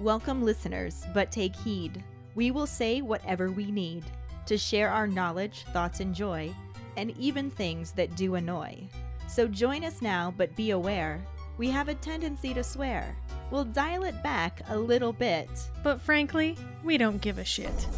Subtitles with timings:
[0.00, 2.04] Welcome, listeners, but take heed.
[2.36, 4.04] We will say whatever we need
[4.46, 6.54] to share our knowledge, thoughts, and joy,
[6.96, 8.78] and even things that do annoy.
[9.26, 11.20] So join us now, but be aware
[11.56, 13.16] we have a tendency to swear.
[13.50, 15.48] We'll dial it back a little bit.
[15.82, 17.88] But frankly, we don't give a shit.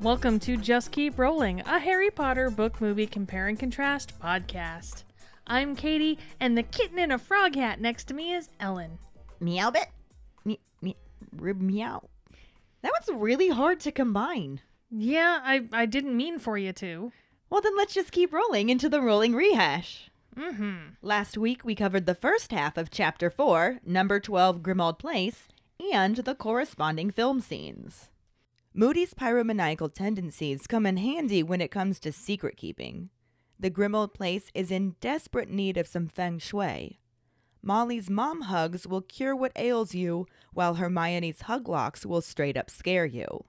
[0.00, 5.04] Welcome to Just Keep Rolling, a Harry Potter book movie compare and contrast podcast.
[5.46, 8.98] I'm Katie, and the kitten in a frog hat next to me is Ellen.
[9.38, 9.82] Meow bit.
[9.82, 9.95] Me,
[11.32, 12.08] me, rib meow.
[12.82, 14.60] That one's really hard to combine.
[14.90, 17.12] Yeah, I, I didn't mean for you to.
[17.50, 20.10] Well, then let's just keep rolling into the rolling rehash.
[20.36, 20.94] Mm-hmm.
[21.02, 25.48] Last week we covered the first half of Chapter 4, Number 12 Grimmauld Place,
[25.92, 28.10] and the corresponding film scenes.
[28.74, 33.08] Moody's pyromaniacal tendencies come in handy when it comes to secret keeping.
[33.58, 37.00] The Grimmauld Place is in desperate need of some feng shui.
[37.66, 42.70] Molly's mom hugs will cure what ails you, while Hermione's hug locks will straight up
[42.70, 43.44] scare you.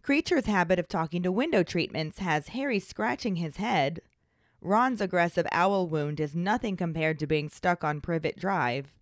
[0.00, 4.00] Kreacher's habit of talking to window treatments has Harry scratching his head.
[4.60, 8.96] Ron's aggressive owl wound is nothing compared to being stuck on Privet Drive.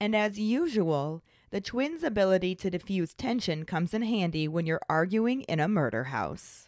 [0.00, 5.42] And as usual, the twins' ability to diffuse tension comes in handy when you're arguing
[5.42, 6.66] in a murder house.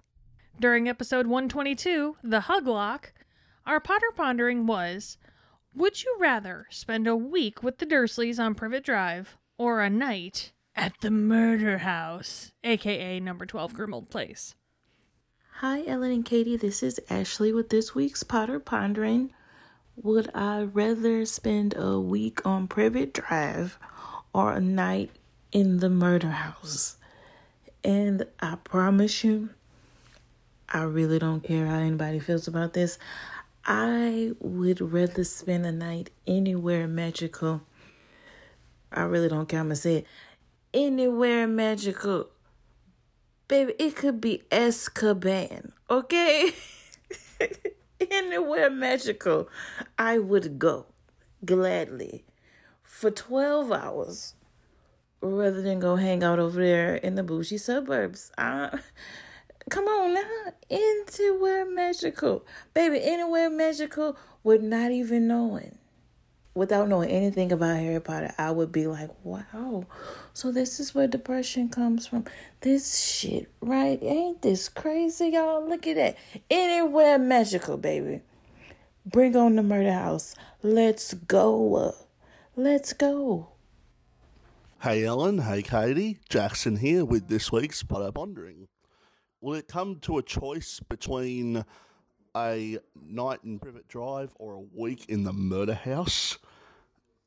[0.61, 3.13] During episode 122, The Hug Lock,
[3.67, 5.19] our Potter Pondering was
[5.77, 10.53] Would you rather spend a week with the Dursleys on Privet Drive or a night
[10.75, 14.55] at the murder house, aka number 12 Grimmauld Place?
[15.57, 16.57] Hi, Ellen and Katie.
[16.57, 19.35] This is Ashley with this week's Potter Pondering.
[19.97, 23.79] Would I rather spend a week on Privet Drive
[24.33, 25.11] or a night
[25.53, 26.97] in the murder house?
[27.85, 29.51] And I promise you,
[30.71, 32.99] I really don't care how anybody feels about this.
[33.67, 37.63] I would rather spend a night anywhere magical.
[38.93, 39.59] I really don't care.
[39.59, 40.07] I'm gonna say it.
[40.73, 42.29] Anywhere magical.
[43.49, 46.53] Baby, it could be Azkaban, okay?
[48.11, 49.49] Anywhere magical,
[49.99, 50.87] I would go
[51.45, 52.25] gladly
[52.85, 54.35] for 12 hours
[55.21, 58.31] rather than go hang out over there in the bougie suburbs.
[58.39, 58.79] Uh,
[59.71, 62.45] come on now, anywhere magical.
[62.75, 65.79] Baby, anywhere magical with not even knowing
[66.57, 69.85] without knowing anything about Harry Potter, I would be like, wow,
[70.33, 72.25] so this is where depression comes from.
[72.63, 74.03] This shit, right?
[74.03, 75.69] Ain't this crazy, y'all?
[75.69, 76.17] Look at that.
[76.51, 78.23] Anywhere magical, baby.
[79.05, 80.35] Bring on the murder house.
[80.63, 81.95] Let's go.
[82.57, 83.51] Let's go.
[84.81, 88.67] Hey Ellen, hey Katie, Jackson here with this week's Potter Pondering.
[89.41, 91.65] Will it come to a choice between
[92.37, 96.39] a night in Privet Drive or a week in the murder house?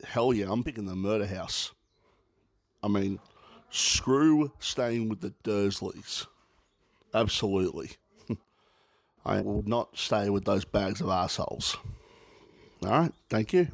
[0.04, 1.72] Hell yeah, I'm picking the murder house.
[2.82, 3.20] I mean,
[3.70, 6.26] screw staying with the Dursleys.
[7.14, 7.92] Absolutely.
[9.26, 11.78] I will not stay with those bags of assholes.
[12.84, 13.68] All right, thank you.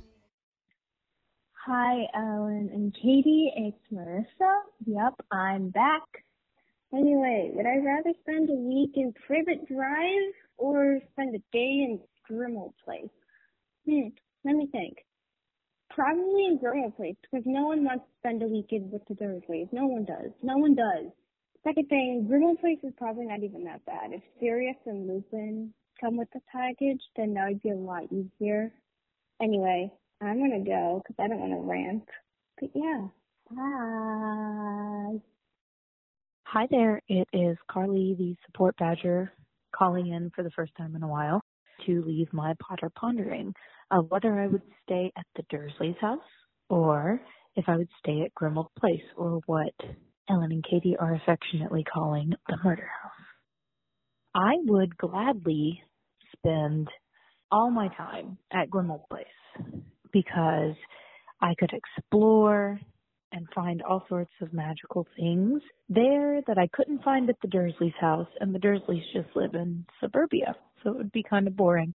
[1.65, 3.51] Hi, Ellen and Katie.
[3.55, 4.53] It's Marissa.
[4.85, 6.03] Yep, I'm back.
[6.95, 11.99] Anyway, would I rather spend a week in Privet Drive or spend a day in
[12.29, 13.09] Grimmauld Place?
[13.85, 14.09] Hmm,
[14.45, 14.97] let me think.
[15.89, 19.67] Probably in Grimmauld Place because no one wants to spend a weekend with the Dursleys.
[19.73, 20.31] No one does.
[20.41, 21.11] No one does.
[21.65, 24.13] Second thing, Grimmauld Place is probably not even that bad.
[24.13, 28.71] If Sirius and Lupin come with the package, then that would be a lot easier.
[29.41, 29.91] Anyway,
[30.21, 32.07] I'm gonna go because I don't want to rant.
[32.59, 33.07] But yeah,
[33.51, 35.34] bye.
[36.55, 39.29] Hi there, it is Carly, the support badger,
[39.75, 41.41] calling in for the first time in a while
[41.85, 43.53] to leave my Potter pondering
[43.91, 46.23] of whether I would stay at the Dursleys' house
[46.69, 47.19] or
[47.57, 49.73] if I would stay at Grimmauld Place or what
[50.29, 53.25] Ellen and Katie are affectionately calling the murder house.
[54.33, 55.81] I would gladly
[56.37, 56.87] spend
[57.51, 59.73] all my time at Grimmauld Place
[60.13, 60.75] because
[61.41, 62.79] I could explore
[63.35, 67.93] and find all sorts of magical things there that I couldn't find at the Dursleys'
[67.99, 71.93] house, and the Dursleys just live in suburbia, so it would be kind of boring.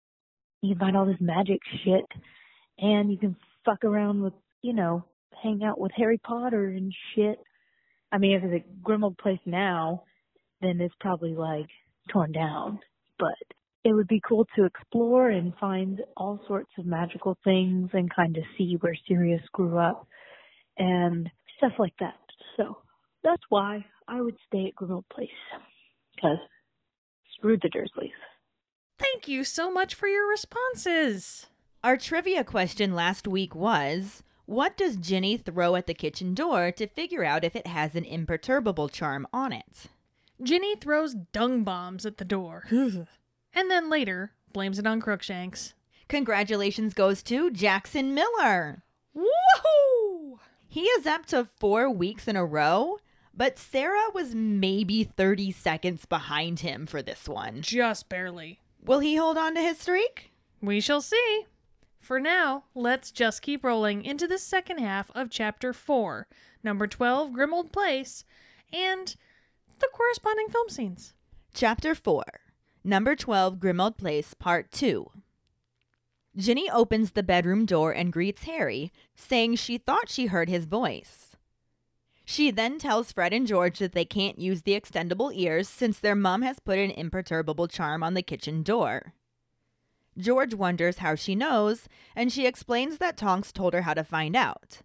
[0.62, 2.06] You find all this magic shit,
[2.80, 5.06] and you can fuck around with, you know,
[5.44, 7.38] hang out with Harry Potter and shit.
[8.12, 10.04] I mean, if it's a Grimmauld place now,
[10.62, 11.68] then it's probably like
[12.12, 12.80] torn down,
[13.20, 13.36] but
[13.84, 18.36] it would be cool to explore and find all sorts of magical things and kind
[18.38, 20.08] of see where Sirius grew up
[20.78, 22.18] and stuff like that.
[22.56, 22.78] So
[23.24, 25.30] that's why I would stay at Grimmauld Place
[26.16, 26.38] because
[27.36, 28.12] screw the Dursleys.
[29.00, 31.48] Thank you so much for your responses.
[31.84, 36.88] Our trivia question last week was What does Ginny throw at the kitchen door to
[36.88, 39.86] figure out if it has an imperturbable charm on it?
[40.42, 42.66] Ginny throws dung bombs at the door.
[42.72, 45.74] and then later blames it on Crookshanks.
[46.08, 48.84] Congratulations goes to Jackson Miller.
[49.16, 49.87] Woohoo!
[50.78, 53.00] He is up to four weeks in a row,
[53.34, 57.64] but Sarah was maybe 30 seconds behind him for this one.
[57.64, 58.60] Just barely.
[58.86, 60.34] Will he hold on to his streak?
[60.62, 61.48] We shall see.
[62.00, 66.28] For now, let's just keep rolling into the second half of Chapter 4,
[66.62, 68.24] Number 12, Grimmauld Place,
[68.72, 69.16] and
[69.80, 71.16] the corresponding film scenes.
[71.56, 72.24] Chapter 4,
[72.84, 75.10] Number 12, Grimmauld Place, Part 2.
[76.38, 81.36] Ginny opens the bedroom door and greets Harry, saying she thought she heard his voice.
[82.26, 86.16] She then tells Fred and George that they can't use the extendable ears since their
[86.16, 89.14] mom has put an imperturbable charm on the kitchen door.
[90.18, 94.36] George wonders how she knows, and she explains that Tonks told her how to find
[94.36, 94.80] out.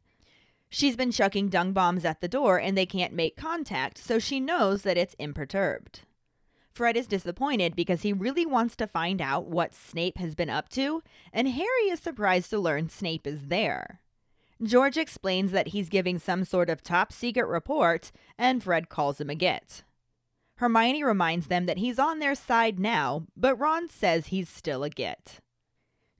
[0.70, 4.40] She's been chucking dung bombs at the door and they can't make contact, so she
[4.40, 6.00] knows that it's imperturbed.
[6.72, 10.68] Fred is disappointed because he really wants to find out what Snape has been up
[10.70, 11.02] to,
[11.32, 14.00] and Harry is surprised to learn Snape is there.
[14.62, 19.28] George explains that he's giving some sort of top secret report, and Fred calls him
[19.28, 19.82] a git.
[20.56, 24.90] Hermione reminds them that he's on their side now, but Ron says he's still a
[24.90, 25.40] git.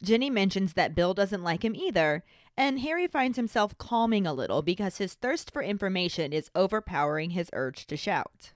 [0.02, 2.24] Ginny mentions that Bill doesn't like him either,
[2.56, 7.50] and Harry finds himself calming a little because his thirst for information is overpowering his
[7.52, 8.52] urge to shout.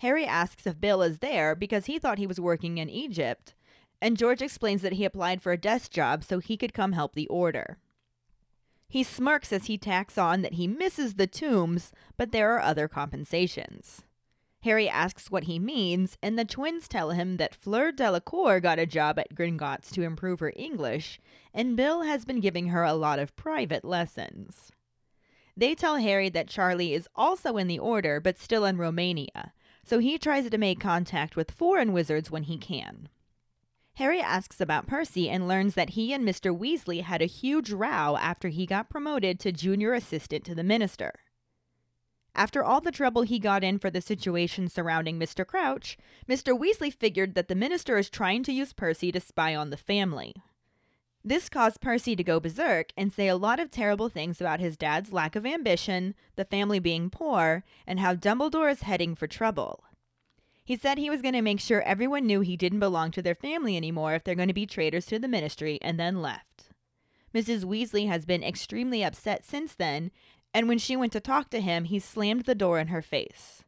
[0.00, 3.54] Harry asks if Bill is there because he thought he was working in Egypt,
[4.00, 7.14] and George explains that he applied for a desk job so he could come help
[7.14, 7.76] the order.
[8.88, 12.88] He smirks as he tacks on that he misses the tombs, but there are other
[12.88, 14.02] compensations.
[14.62, 18.86] Harry asks what he means, and the twins tell him that Fleur Delacour got a
[18.86, 21.20] job at Gringotts to improve her English,
[21.52, 24.72] and Bill has been giving her a lot of private lessons.
[25.56, 29.52] They tell Harry that Charlie is also in the Order, but still in Romania,
[29.90, 33.08] so he tries to make contact with foreign wizards when he can.
[33.94, 36.56] Harry asks about Percy and learns that he and Mr.
[36.56, 41.12] Weasley had a huge row after he got promoted to junior assistant to the minister.
[42.36, 45.44] After all the trouble he got in for the situation surrounding Mr.
[45.44, 45.98] Crouch,
[46.28, 46.56] Mr.
[46.56, 50.36] Weasley figured that the minister is trying to use Percy to spy on the family.
[51.22, 54.76] This caused Percy to go berserk and say a lot of terrible things about his
[54.76, 59.84] dad's lack of ambition, the family being poor, and how Dumbledore is heading for trouble.
[60.64, 63.34] He said he was going to make sure everyone knew he didn't belong to their
[63.34, 66.70] family anymore if they're going to be traitors to the ministry, and then left.
[67.34, 67.64] Mrs.
[67.64, 70.10] Weasley has been extremely upset since then,
[70.54, 73.62] and when she went to talk to him, he slammed the door in her face.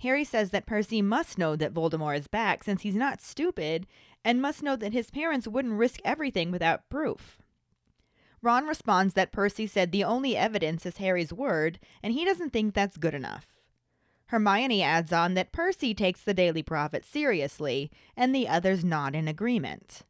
[0.00, 3.86] Harry says that Percy must know that Voldemort is back since he's not stupid
[4.24, 7.38] and must know that his parents wouldn't risk everything without proof.
[8.42, 12.74] Ron responds that Percy said the only evidence is Harry's word, and he doesn't think
[12.74, 13.46] that's good enough.
[14.26, 19.28] Hermione adds on that Percy takes the Daily Prophet seriously, and the others nod in
[19.28, 20.02] agreement.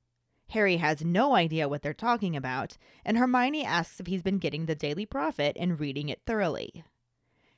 [0.50, 4.66] Harry has no idea what they're talking about, and Hermione asks if he's been getting
[4.66, 6.84] the Daily Prophet and reading it thoroughly.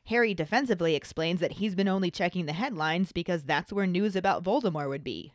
[0.06, 4.42] Harry defensively explains that he's been only checking the headlines because that's where news about
[4.42, 5.32] Voldemort would be.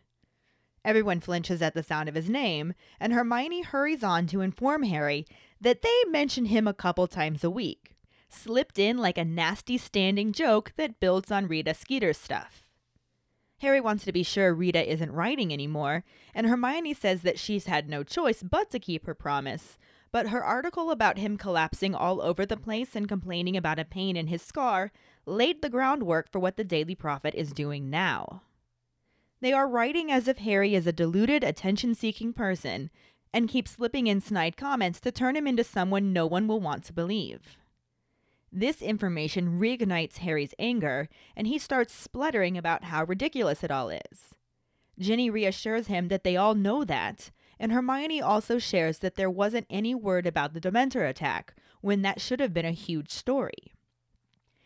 [0.88, 5.26] Everyone flinches at the sound of his name, and Hermione hurries on to inform Harry
[5.60, 7.92] that they mention him a couple times a week,
[8.30, 12.64] slipped in like a nasty standing joke that builds on Rita Skeeter's stuff.
[13.60, 17.90] Harry wants to be sure Rita isn't writing anymore, and Hermione says that she's had
[17.90, 19.78] no choice but to keep her promise.
[20.14, 24.16] But her article about him collapsing all over the place and complaining about a pain
[24.16, 24.94] in his scar
[25.26, 28.44] laid the groundwork for what the Daily Prophet is doing now.
[29.40, 32.90] They are writing as if Harry is a deluded, attention seeking person
[33.34, 36.84] and keep slipping in snide comments to turn him into someone no one will want
[36.86, 37.58] to believe.
[38.52, 44.34] This information reignites Harry's anger, and he starts spluttering about how ridiculous it all is.
[44.98, 47.30] Ginny reassures him that they all know that,
[47.60, 52.22] and Hermione also shares that there wasn't any word about the Dementor attack, when that
[52.22, 53.74] should have been a huge story.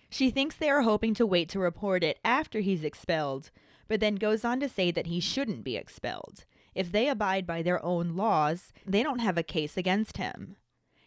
[0.09, 3.49] She thinks they are hoping to wait to report it after he's expelled,
[3.91, 6.45] but then goes on to say that he shouldn't be expelled.
[6.73, 10.55] If they abide by their own laws, they don't have a case against him.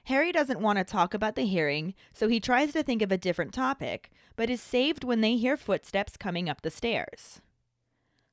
[0.04, 3.16] Harry doesn't want to talk about the hearing, so he tries to think of a
[3.16, 7.40] different topic, but is saved when they hear footsteps coming up the stairs.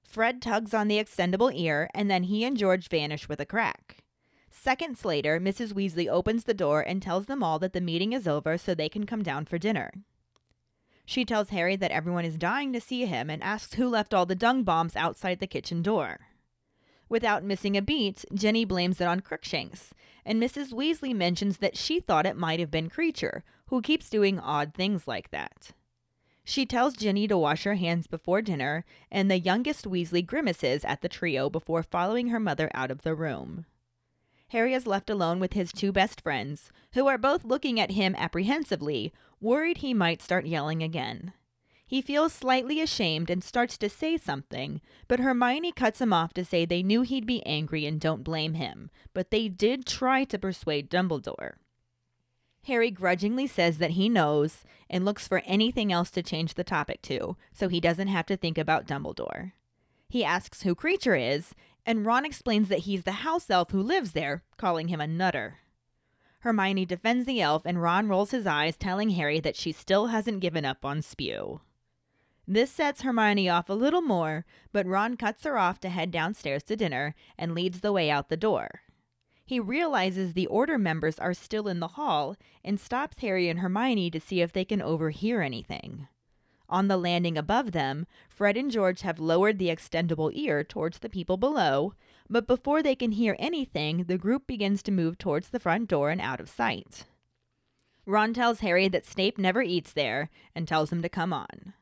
[0.03, 4.03] Fred tugs on the extendable ear, and then he and George vanish with a crack.
[4.50, 5.72] Seconds later, Mrs.
[5.72, 8.89] Weasley opens the door and tells them all that the meeting is over so they
[8.89, 9.93] can come down for dinner.
[11.12, 14.25] She tells Harry that everyone is dying to see him and asks who left all
[14.25, 16.27] the dung bombs outside the kitchen door.
[17.10, 19.94] Without missing a beat, Ginny blames it on Crookshanks,
[20.25, 20.72] and Mrs.
[20.72, 25.06] Weasley mentions that she thought it might have been Kreacher, who keeps doing odd things
[25.06, 25.72] like that.
[26.46, 31.01] She tells Ginny to wash her hands before dinner, and the youngest Weasley grimaces at
[31.01, 33.65] the trio before following her mother out of the room.
[34.51, 38.15] Harry is left alone with his two best friends, who are both looking at him
[38.18, 41.33] apprehensively, worried he might start yelling again.
[41.86, 44.79] He feels slightly ashamed and starts to say something,
[45.10, 48.53] but Hermione cuts him off to say they knew he'd be angry and don't blame
[48.53, 51.55] him, but they did try to persuade Dumbledore.
[52.65, 57.01] Harry grudgingly says that he knows and looks for anything else to change the topic
[57.01, 59.53] to, so he doesn't have to think about Dumbledore.
[60.07, 61.55] He asks who Kreacher is,
[61.86, 65.61] and Ron explains that he's the house elf who lives there, calling him a nutter.
[66.41, 70.41] Hermione defends the elf, and Ron rolls his eyes, telling Harry that she still hasn't
[70.41, 71.62] given up on Spew.
[72.48, 76.63] This sets Hermione off a little more, but Ron cuts her off to head downstairs
[76.63, 78.81] to dinner and leads the way out the door.
[79.45, 84.10] He realizes the Order members are still in the hall and stops Harry and Hermione
[84.10, 86.07] to see if they can overhear anything.
[86.67, 91.10] On the landing above them, Fred and George have lowered the extendable ear towards the
[91.10, 91.93] people below,
[92.31, 96.09] but before they can hear anything, the group begins to move towards the front door
[96.09, 97.03] and out of sight.
[98.05, 101.73] Ron tells Harry that Snape never eats there and tells him to come on.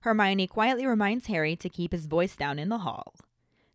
[0.00, 3.14] Hermione quietly reminds Harry to keep his voice down in the hall.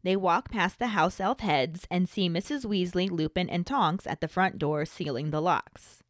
[0.04, 2.66] They walk past the house elf heads and see Mrs.
[2.66, 6.04] Weasley, Lupin, and Tonks at the front door sealing the locks.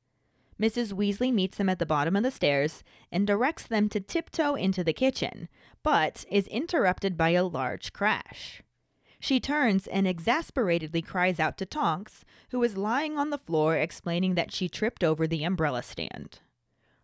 [0.59, 0.91] Mrs.
[0.91, 4.83] Weasley meets them at the bottom of the stairs and directs them to tiptoe into
[4.83, 5.47] the kitchen,
[5.83, 8.61] but is interrupted by a large crash.
[9.19, 14.35] She turns and exasperatedly cries out to Tonks, who is lying on the floor explaining
[14.35, 16.39] that she tripped over the umbrella stand.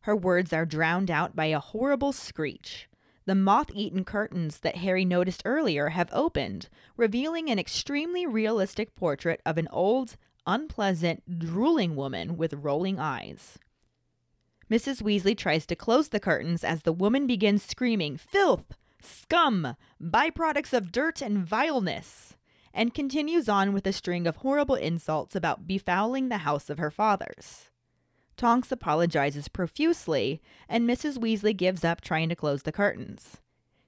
[0.01, 2.87] Her words are drowned out by a horrible screech.
[3.25, 9.41] The moth eaten curtains that Harry noticed earlier have opened, revealing an extremely realistic portrait
[9.45, 13.57] of an old, unpleasant, drooling woman with rolling eyes.
[14.69, 15.01] Mrs.
[15.01, 18.75] Weasley tries to close the curtains as the woman begins screaming, Filth!
[19.05, 19.75] Scum!
[20.01, 22.35] Byproducts of dirt and vileness!
[22.75, 26.91] and continues on with a string of horrible insults about befouling the house of her
[26.91, 27.71] fathers.
[28.35, 31.17] Tonks apologizes profusely, and Mrs.
[31.17, 33.37] Weasley gives up trying to close the curtains.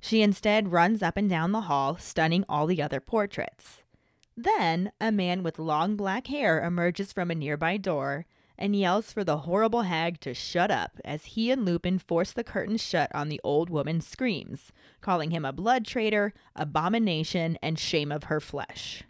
[0.02, 3.82] She instead runs up and down the hall, stunning all the other portraits.
[4.38, 8.26] Then, a man with long black hair emerges from a nearby door
[8.58, 12.44] and yells for the horrible hag to shut up as he and Lupin force the
[12.44, 14.72] curtains shut on the old woman's screams,
[15.02, 19.04] calling him a blood traitor, abomination, and shame of her flesh.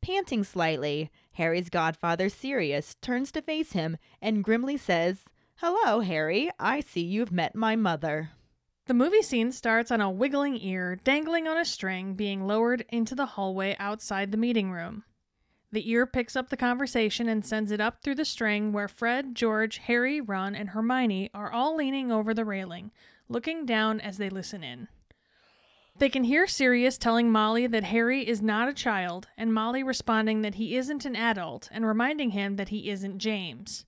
[0.00, 5.24] Panting slightly, Harry's godfather, Sirius, turns to face him and grimly says,
[5.56, 6.50] Hello, Harry.
[6.60, 8.30] I see you've met my mother.
[8.86, 13.16] The movie scene starts on a wiggling ear dangling on a string being lowered into
[13.16, 15.02] the hallway outside the meeting room.
[15.76, 19.34] The ear picks up the conversation and sends it up through the string where Fred,
[19.34, 22.92] George, Harry, Ron, and Hermione are all leaning over the railing,
[23.28, 24.88] looking down as they listen in.
[25.98, 30.40] They can hear Sirius telling Molly that Harry is not a child, and Molly responding
[30.40, 33.84] that he isn't an adult and reminding him that he isn't James.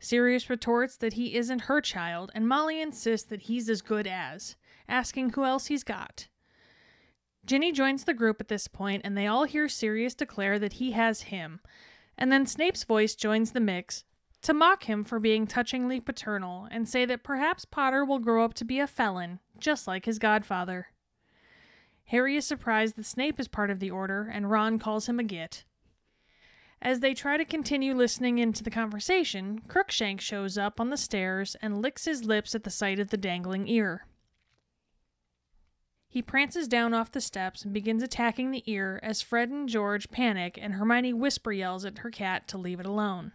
[0.00, 4.56] Sirius retorts that he isn't her child, and Molly insists that he's as good as,
[4.88, 6.26] asking who else he's got.
[7.46, 10.92] Ginny joins the group at this point, and they all hear Sirius declare that he
[10.92, 11.60] has him,
[12.16, 14.04] and then Snape's voice joins the mix
[14.42, 18.54] to mock him for being touchingly paternal and say that perhaps Potter will grow up
[18.54, 20.88] to be a felon, just like his godfather.
[22.04, 25.24] Harry is surprised that Snape is part of the Order, and Ron calls him a
[25.24, 25.64] git.
[26.82, 31.54] As they try to continue listening into the conversation, Crookshank shows up on the stairs
[31.60, 34.06] and licks his lips at the sight of the dangling ear.
[36.12, 40.10] He prances down off the steps and begins attacking the ear as Fred and George
[40.10, 43.30] panic and Hermione whisper yells at her cat to leave it alone.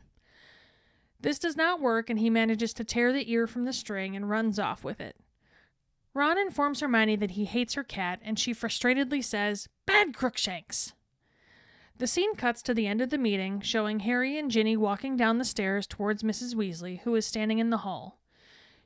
[1.21, 4.29] This does not work and he manages to tear the ear from the string and
[4.29, 5.15] runs off with it.
[6.13, 10.93] Ron informs Hermione that he hates her cat, and she frustratedly says, Bad Crookshanks!
[11.97, 15.37] The scene cuts to the end of the meeting, showing Harry and Ginny walking down
[15.37, 16.55] the stairs towards Mrs.
[16.55, 18.19] Weasley, who is standing in the hall.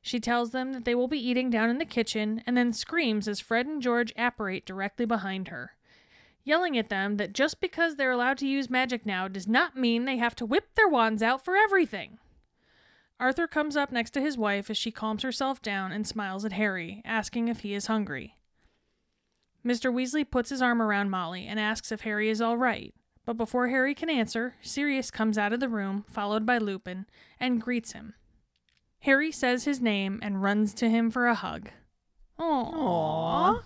[0.02, 3.28] She tells them that they will be eating down in the kitchen, and then screams
[3.28, 5.76] as Fred and George apparate directly behind her,
[6.44, 10.06] yelling at them that just because they're allowed to use magic now does not mean
[10.06, 12.18] they have to whip their wands out for everything.
[13.20, 16.54] Arthur comes up next to his wife as she calms herself down and smiles at
[16.54, 18.36] Harry, asking if he is hungry.
[19.66, 19.94] Mr.
[19.94, 22.94] Weasley puts his arm around Molly and asks if Harry is all right,
[23.26, 27.06] but before Harry can answer, Sirius comes out of the room, followed by Lupin,
[27.40, 28.14] and greets him.
[29.02, 31.70] Harry says his name and runs to him for a hug.
[32.40, 33.62] Aww.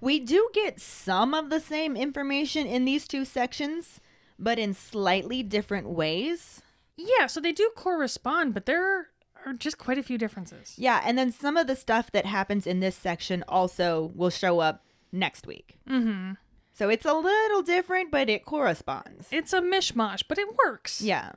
[0.00, 4.00] We do get some of the same information in these two sections,
[4.38, 6.62] but in slightly different ways.
[6.96, 9.08] Yeah, so they do correspond, but there
[9.46, 10.74] are just quite a few differences.
[10.76, 14.60] Yeah, and then some of the stuff that happens in this section also will show
[14.60, 15.78] up next week.
[15.88, 16.32] Mm-hmm.
[16.72, 19.28] So it's a little different, but it corresponds.
[19.32, 21.00] It's a mishmash, but it works.
[21.00, 21.32] Yeah.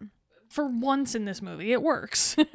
[0.51, 2.35] For once in this movie, it works.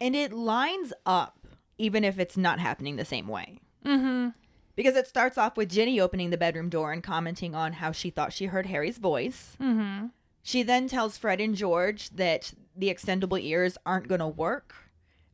[0.00, 1.46] And it lines up,
[1.76, 3.60] even if it's not happening the same way.
[3.84, 4.28] mm-hmm.
[4.76, 8.10] Because it starts off with Ginny opening the bedroom door and commenting on how she
[8.10, 9.56] thought she heard Harry's voice.
[9.60, 10.06] Mm-hmm.
[10.44, 14.76] She then tells Fred and George that the extendable ears aren't going to work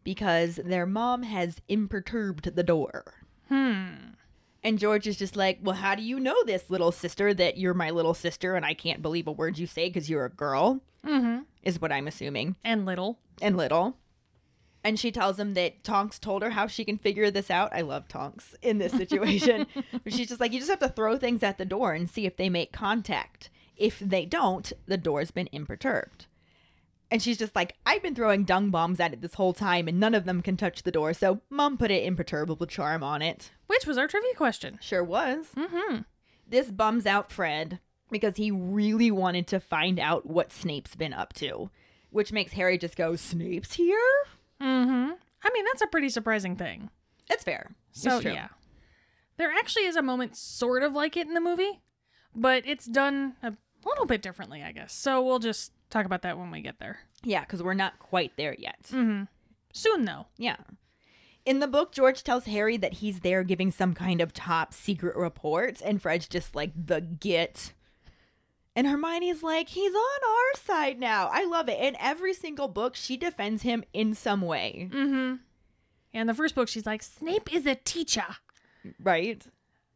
[0.02, 3.26] because their mom has imperturbed the door.
[3.50, 4.14] Hmm.
[4.62, 7.74] And George is just like, Well, how do you know this, little sister, that you're
[7.74, 10.80] my little sister and I can't believe a word you say because you're a girl?
[11.06, 11.42] Mm-hmm.
[11.64, 12.56] Is what I'm assuming.
[12.64, 13.18] And little.
[13.40, 13.96] And little.
[14.84, 17.72] And she tells him that Tonks told her how she can figure this out.
[17.72, 19.66] I love Tonks in this situation.
[20.06, 22.36] she's just like, You just have to throw things at the door and see if
[22.36, 23.48] they make contact.
[23.76, 26.26] If they don't, the door's been imperturbed.
[27.10, 29.98] And she's just like, I've been throwing dung bombs at it this whole time and
[30.00, 31.14] none of them can touch the door.
[31.14, 33.52] So mom put an imperturbable charm on it.
[33.66, 34.78] Which was our trivia question.
[34.82, 35.46] Sure was.
[35.56, 35.98] Mm-hmm.
[36.46, 37.78] This bums out Fred
[38.14, 41.68] because he really wanted to find out what Snape's been up to,
[42.10, 43.98] which makes Harry just go, Snape's here?
[44.62, 45.10] Mm-hmm.
[45.42, 46.88] I mean, that's a pretty surprising thing.
[47.30, 47.74] It's fair.
[47.92, 48.32] So It's true.
[48.32, 48.48] yeah.
[49.36, 51.82] There actually is a moment sort of like it in the movie,
[52.34, 53.52] but it's done a
[53.84, 54.92] little bit differently, I guess.
[54.94, 57.00] So we'll just talk about that when we get there.
[57.22, 58.82] Yeah, because we're not quite there yet.
[58.92, 59.24] Mm-hmm.
[59.72, 60.26] Soon though.
[60.38, 60.56] Yeah.
[61.44, 65.14] In the book, George tells Harry that he's there giving some kind of top secret
[65.14, 67.74] report, and Fred's just like, the git.
[68.76, 71.28] And Hermione's like, he's on our side now.
[71.32, 71.78] I love it.
[71.78, 74.88] In every single book, she defends him in some way.
[74.92, 75.36] Mm-hmm.
[76.12, 78.26] And the first book, she's like, Snape is a teacher.
[79.00, 79.44] Right?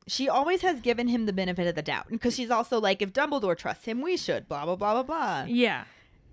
[0.06, 2.06] She always has given him the benefit of the doubt.
[2.08, 5.44] Because she's also like, if Dumbledore trusts him, we should, blah, blah, blah, blah, blah.
[5.48, 5.84] Yeah.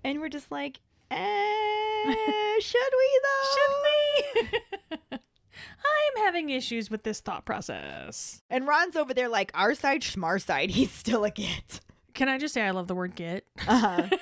[0.04, 0.78] And we're just like,
[1.10, 1.16] eh,
[2.60, 3.48] should we though?
[3.54, 5.18] Should we?
[5.18, 8.40] I'm having issues with this thought process.
[8.48, 11.80] And Ron's over there like, our side, schmar side, he's still a git.
[12.16, 13.44] Can I just say I love the word get?
[13.68, 14.08] Uh-huh.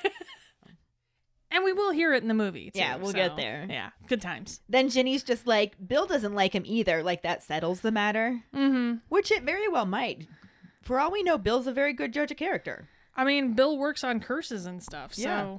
[1.50, 2.72] And we will hear it in the movie.
[2.72, 3.64] Too, Yeah, we'll so, get there.
[3.70, 4.61] Yeah, good times.
[4.68, 7.00] then Ginny's just like, Bill doesn't like him either.
[7.04, 8.42] Like, that settles the matter.
[8.52, 8.94] Mm-hmm.
[9.09, 10.26] Which it very well might.
[10.83, 12.88] For all we know, Bill's a very good judge of character.
[13.16, 15.59] I mean, Bill works on curses and stuff, so Yeah.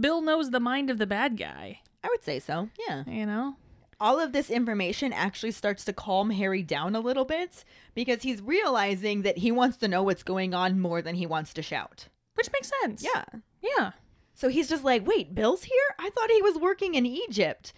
[0.00, 1.80] Bill knows the mind of the bad guy.
[2.02, 2.68] I would say so.
[2.88, 3.04] Yeah.
[3.06, 3.54] You know.
[4.00, 8.40] All of this information actually starts to calm Harry down a little bit because he's
[8.40, 12.08] realizing that he wants to know what's going on more than he wants to shout.
[12.34, 13.04] Which makes sense.
[13.04, 13.24] Yeah.
[13.62, 13.92] Yeah.
[14.34, 15.94] So he's just like, wait, Bill's here?
[15.98, 17.74] I thought he was working in Egypt.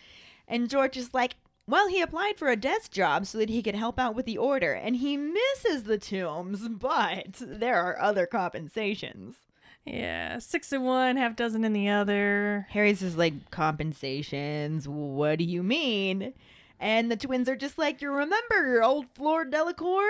[0.46, 1.34] And George is like,
[1.66, 4.38] well, he applied for a desk job so that he could help out with the
[4.38, 9.36] order, and he misses the tombs, but there are other compensations.
[9.84, 10.38] Yeah.
[10.38, 12.66] Six in one, half dozen in the other.
[12.70, 14.88] Harry's just like, compensations?
[14.88, 16.32] What do you mean?
[16.78, 20.08] And the twins are just like, you remember your old Fleur Delacour?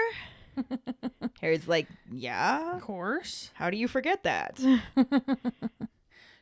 [1.40, 2.76] Harry's like, yeah.
[2.76, 3.50] Of course.
[3.54, 4.61] How do you forget that?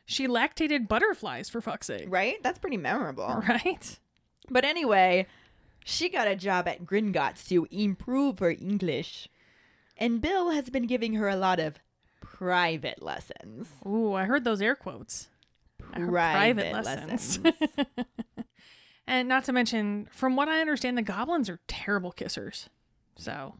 [0.05, 2.05] She lactated butterflies, for fuck's sake.
[2.09, 2.35] right?
[2.43, 3.41] That's pretty memorable.
[3.47, 3.97] Right?
[4.49, 5.25] But anyway,
[5.85, 9.29] she got a job at Gringotts to improve her English.
[9.95, 11.75] And Bill has been giving her a lot of
[12.41, 13.67] private lessons.
[13.85, 15.29] Ooh, I heard those air quotes.
[15.77, 17.39] Private, private lessons.
[17.43, 17.77] lessons.
[19.07, 22.69] And not to mention, from what I understand, the goblins are terrible kissers.
[23.17, 23.55] So,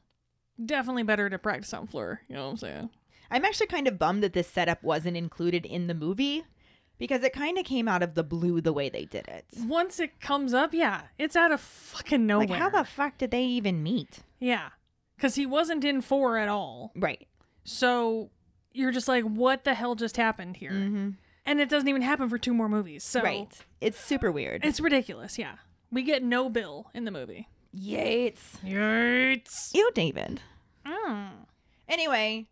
[0.64, 2.22] definitely better to practice on Fleur.
[2.30, 2.90] You know what I'm saying?
[3.30, 6.46] I'm actually kind of bummed that this setup wasn't included in the movie
[6.98, 9.46] because it kind of came out of the blue the way they did it.
[9.66, 12.48] Once it comes up, yeah, it's out of fucking nowhere.
[12.48, 14.20] Like, how the fuck did they even meet?
[14.40, 14.70] Yeah.
[15.18, 16.94] Because he wasn't in four at all.
[16.96, 17.28] Right.
[17.66, 18.30] So,
[18.74, 20.72] you're just like, what the hell just happened here?
[20.72, 21.10] Mm-hmm.
[21.46, 23.04] And it doesn't even happen for two more movies.
[23.04, 23.52] So, Right.
[23.80, 24.64] It's super weird.
[24.64, 25.38] it's ridiculous.
[25.40, 25.56] Yeah.
[25.92, 27.50] We get no Bill in the movie.
[27.74, 28.58] Yates.
[28.64, 29.72] Yates.
[29.74, 30.42] You, David.
[30.86, 31.30] Mm.
[31.90, 32.48] Anyway,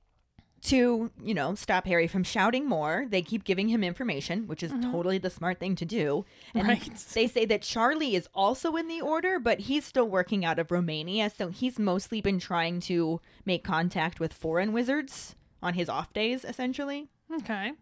[0.63, 4.73] to, you know, stop Harry from shouting more, they keep giving him information, which is
[4.81, 6.25] totally the smart thing to do.
[6.53, 7.05] And Right.
[7.13, 10.71] they say that Charlie is also in the order, but he's still working out of
[10.71, 16.13] Romania, so he's mostly been trying to make contact with foreign wizards on his off
[16.13, 17.07] days, essentially.
[17.33, 17.73] Okay.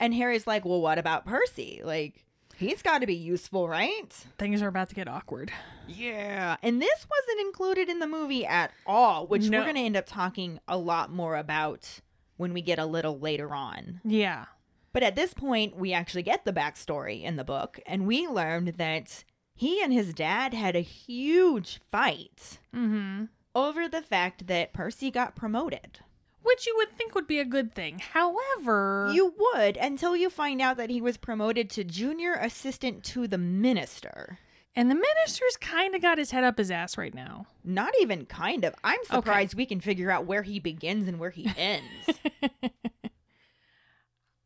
[0.00, 1.80] And Harry's like, well, what about Percy?
[1.84, 2.24] Like,
[2.56, 4.12] he's got to be useful, right?
[4.38, 5.50] Things are about to get awkward.
[5.86, 6.56] Yeah.
[6.62, 9.58] And this wasn't included in the movie at all, which No.
[9.58, 12.00] we're going to end up talking a lot more about
[12.36, 14.00] when we get a little later on.
[14.04, 14.46] Yeah.
[14.92, 18.68] But at this point, we actually get the backstory in the book, and we learned
[18.78, 23.24] that he and his dad had a huge fight Mm-hmm.
[23.54, 25.98] over the fact that Percy got promoted.
[26.48, 27.98] Which you would think would be a good thing.
[28.12, 33.26] However, You would until you find out that he was promoted to junior assistant to
[33.28, 34.38] the minister.
[34.74, 37.46] and the minister's kind of got his head up his ass right now.
[37.64, 38.74] Not even kind of.
[38.84, 42.18] I'm surprised we can figure out where he begins and where he ends.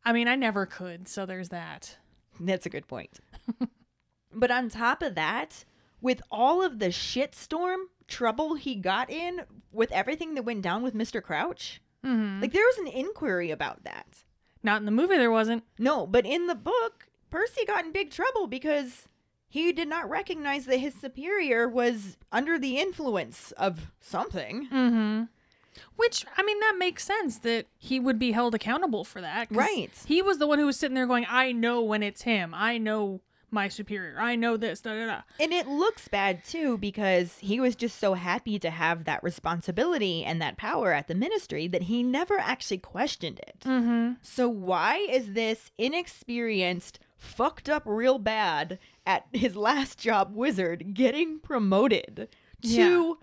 [0.05, 1.97] I mean, I never could, so there's that.
[2.39, 3.19] That's a good point.
[4.33, 5.63] but on top of that,
[6.01, 10.93] with all of the shitstorm trouble he got in with everything that went down with
[10.93, 11.21] Mr.
[11.23, 14.23] Crouch, hmm like there was an inquiry about that.
[14.61, 15.63] Not in the movie, there wasn't.
[15.77, 19.07] No, but in the book, Percy got in big trouble because
[19.49, 24.67] he did not recognize that his superior was under the influence of something.
[24.71, 25.23] Mm-hmm.
[25.95, 29.47] Which, I mean, that makes sense that he would be held accountable for that.
[29.51, 29.91] Right.
[30.05, 32.53] He was the one who was sitting there going, I know when it's him.
[32.55, 33.21] I know
[33.53, 34.17] my superior.
[34.19, 34.81] I know this.
[34.81, 35.21] Da, da, da.
[35.39, 40.25] And it looks bad too because he was just so happy to have that responsibility
[40.25, 43.61] and that power at the ministry that he never actually questioned it.
[43.61, 44.13] Mm-hmm.
[44.21, 51.39] So why is this inexperienced, fucked up real bad at his last job wizard getting
[51.39, 52.27] promoted
[52.63, 53.19] to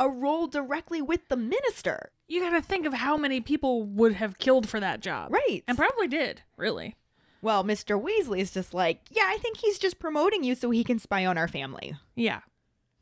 [0.00, 2.10] a role directly with the minister?
[2.26, 5.30] You got to think of how many people would have killed for that job.
[5.30, 5.62] Right.
[5.68, 6.96] And probably did, really.
[7.44, 8.02] Well, Mr.
[8.02, 11.26] Weasley is just like, yeah, I think he's just promoting you so he can spy
[11.26, 11.94] on our family.
[12.16, 12.40] Yeah.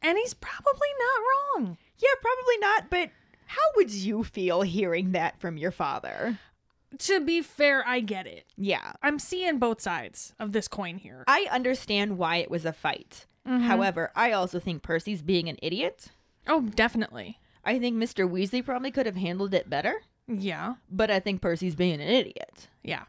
[0.03, 1.79] And he's probably not wrong.
[1.99, 3.11] Yeah, probably not, but
[3.47, 6.41] how would you feel hearing that from your father?
[6.99, 8.45] To be fair, I get it.
[8.57, 8.95] Yeah.
[9.01, 11.23] I'm seeing both sides of this coin here.
[11.29, 13.27] I understand why it was a fight.
[13.47, 13.63] Mm-hmm.
[13.65, 16.09] However, I also think Percy's being an idiot.
[16.49, 17.39] Oh, definitely.
[17.65, 18.29] I think Mr.
[18.29, 20.75] Weasley probably could have handled it better, Yeah.
[20.91, 22.67] but I think Percy's being an idiot.
[22.83, 23.05] Yeah.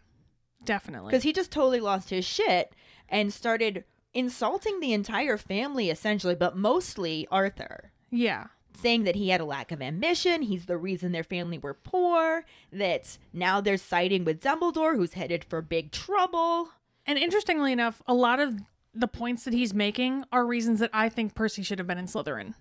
[0.66, 1.12] Definitely.
[1.12, 2.74] Because he just totally lost his shit
[3.10, 7.92] and started insulting the entire family, essentially, but mostly Arthur.
[8.12, 8.48] Yeah.
[8.80, 12.44] saying that he had a lack of ambition, he's the reason their family were poor,
[12.72, 16.70] that now they're siding with Dumbledore, who's headed for big trouble.
[17.06, 18.60] And interestingly enough, a lot of
[18.94, 22.06] the points that he's making are reasons that I think Percy should have been in
[22.06, 22.54] Slytherin.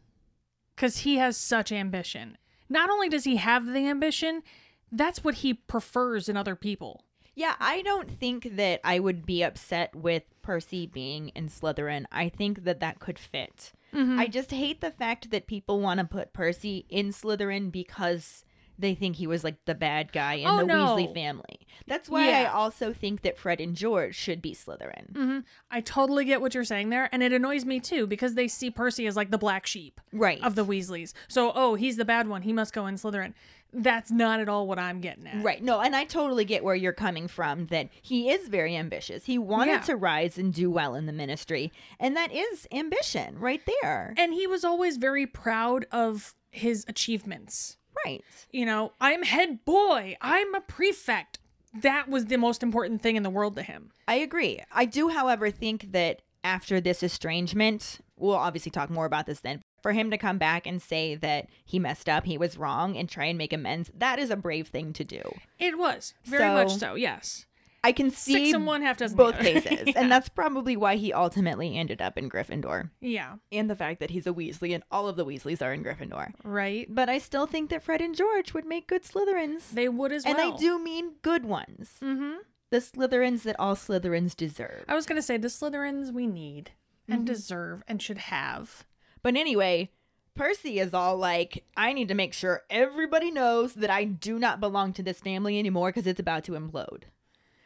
[0.74, 2.38] Because he has such ambition.
[2.68, 4.42] Not only does he have the ambition,
[4.90, 7.04] that's what he prefers in other people.
[7.34, 12.04] Yeah, I don't think that I would be upset with Percy being in Slytherin.
[12.12, 13.72] I think that that could fit.
[13.94, 18.42] I just hate the fact that people want to put Percy in Slytherin because
[18.78, 20.74] they think he was like the bad guy in Oh, the no.
[20.96, 21.60] Weasley family.
[21.86, 25.14] That's why I also think that Fred and George should be Slytherin.
[25.14, 25.38] hmm
[25.70, 28.70] I totally get what you're saying there, and it annoys me too because they see
[28.70, 30.42] Percy as like the black sheep Right.
[30.42, 31.12] of the Weasleys.
[31.28, 32.42] So, oh, he's the bad one.
[32.42, 33.34] He must go in Slytherin.
[33.72, 35.42] That's not at all what I'm getting at.
[35.42, 35.62] Right.
[35.62, 39.24] No, and I totally get where you're coming from that he is very ambitious.
[39.24, 39.80] He wanted Yeah.
[39.80, 44.12] to rise and do well in the ministry, and that is ambition right there.
[44.18, 47.78] And he was always very proud of his achievements.
[48.04, 48.24] right.
[48.50, 50.16] You know, I'm head boy.
[50.20, 51.38] I'm a prefect.
[51.74, 53.92] That was the most important thing in the world to him.
[54.08, 54.60] I agree.
[54.72, 59.62] I do, however, think that after this estrangement, we'll obviously talk more about this then.
[59.82, 63.08] For him to come back and say that he messed up, he was wrong, and
[63.08, 65.22] try and make amends, that is a brave thing to do.
[65.58, 66.94] It was very So- much so.
[66.94, 67.46] Yes.
[67.84, 69.94] I can see Six and one, half dozen both cases, Yeah.
[69.96, 72.90] and that's probably why he ultimately ended up in Gryffindor.
[73.00, 73.38] Yeah.
[73.50, 76.32] And the fact that he's a Weasley and all of the Weasleys are in Gryffindor.
[76.44, 76.86] Right.
[76.88, 79.70] But I still think that Fred and George would make good Slytherins.
[79.72, 80.54] They would as well, and.
[80.54, 81.94] I do mean good ones.
[82.00, 82.34] Mm-hmm.
[82.70, 84.84] The Slytherins that all Slytherins deserve.
[84.88, 86.70] I was gonna say the Slytherins we need
[87.08, 87.12] Mm-hmm.
[87.14, 88.84] and deserve and should have.
[89.22, 89.90] But anyway,
[90.34, 94.60] Percy is all like, I need to make sure everybody knows that I do not
[94.60, 97.04] belong to this family anymore because it's about to implode.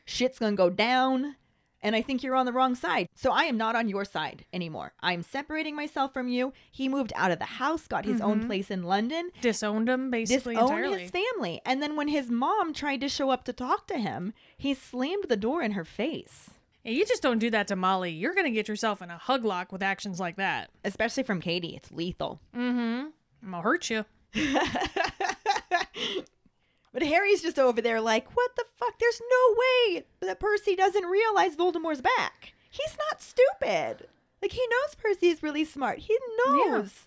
[0.04, 1.36] Shit's gonna go down,
[1.82, 3.08] and I think you're on the wrong side.
[3.14, 4.92] So I am not on your side anymore.
[5.00, 6.52] I'm separating myself from you.
[6.70, 8.46] He moved out of the house, got his own mm-hmm.
[8.48, 11.02] place in London, Disowned him basically disowned entirely.
[11.02, 11.60] his family.
[11.64, 15.26] And then when his mom tried to show up to talk to him, he slammed
[15.28, 16.50] the door in her face.
[16.86, 18.12] Yeah, you just don't do that to Molly.
[18.12, 20.70] You're gonna get yourself in a hug lock with actions like that.
[20.84, 22.40] Especially from Katie, it's lethal.
[22.56, 23.08] Mm-hmm.
[23.42, 24.04] I'm gonna hurt you.
[26.96, 28.98] But Harry's just over there like, what the fuck?
[28.98, 32.54] There's no way that Percy doesn't realize Voldemort's back.
[32.70, 34.08] He's not stupid.
[34.40, 35.98] Like, he knows Percy is really smart.
[35.98, 37.06] He knows.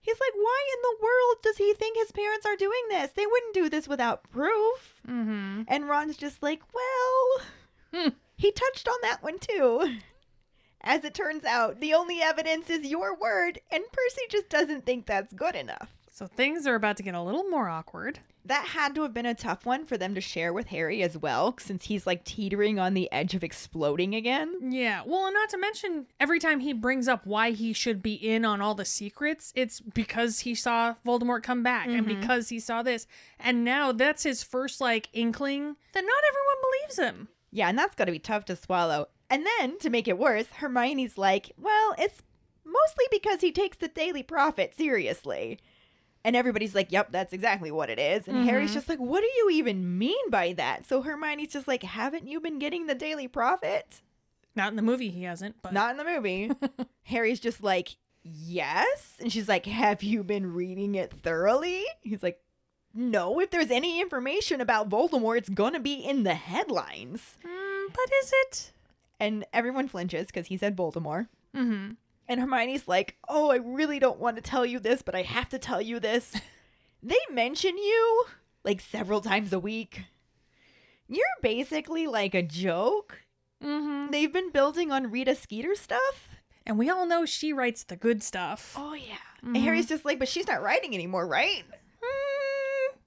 [0.00, 3.10] He's like, why in the world does he think his parents are doing this?
[3.16, 5.00] They wouldn't do this without proof.
[5.08, 5.62] Mm-hmm.
[5.66, 7.46] And Ron's just like, well,
[7.96, 8.08] Hmm.
[8.36, 9.96] he touched on that one too.
[10.82, 15.06] As it turns out, the only evidence is your word, and Percy just doesn't think
[15.06, 15.96] that's good enough.
[16.16, 18.20] So things are about to get a little more awkward.
[18.46, 21.18] That had to have been a tough one for them to share with Harry as
[21.18, 24.54] well, since he's like teetering on the edge of exploding again.
[24.72, 25.02] Yeah.
[25.04, 28.46] Well, and not to mention, every time he brings up why he should be in
[28.46, 32.20] on all the secrets, it's because he saw Voldemort come back and mm-hmm.
[32.20, 33.06] because he saw this.
[33.38, 37.28] And now that's his first, like, inkling that not everyone believes him.
[37.56, 39.08] Yeah, and that's got to be tough to swallow.
[39.30, 42.20] And then, to make it worse, Hermione's like, well, it's
[42.66, 45.58] mostly because he takes the Daily Prophet seriously.
[46.22, 48.28] And everybody's like, yep, that's exactly what it is.
[48.28, 48.74] And Harry's mm-hmm.
[48.74, 50.84] just like, what do you even mean by that?
[50.84, 54.02] So Hermione's just like, haven't you been getting the Daily Prophet?
[54.54, 55.72] Not in the movie, he hasn't, but.
[55.72, 56.50] Not in the movie.
[57.04, 59.14] Harry's just like, yes.
[59.18, 61.84] And she's like, have you been reading it thoroughly?
[62.02, 62.38] He's like,
[62.96, 67.36] no, if there's any information about Voldemort, it's gonna be in the headlines.
[67.44, 68.72] Mm, but is it?
[69.20, 71.28] And everyone flinches because he said Voldemort.
[71.54, 71.92] Mm-hmm.
[72.28, 75.48] And Hermione's like, oh, I really don't want to tell you this, but I have
[75.50, 76.34] to tell you this.
[77.02, 78.24] they mention you
[78.64, 80.04] like several times a week.
[81.08, 83.22] You're basically like a joke.
[83.62, 84.10] Mm-hmm.
[84.10, 86.28] They've been building on Rita Skeeter stuff.
[86.66, 88.74] And we all know she writes the good stuff.
[88.76, 89.18] Oh, yeah.
[89.40, 91.62] And Harry's just like, but she's not writing anymore, right?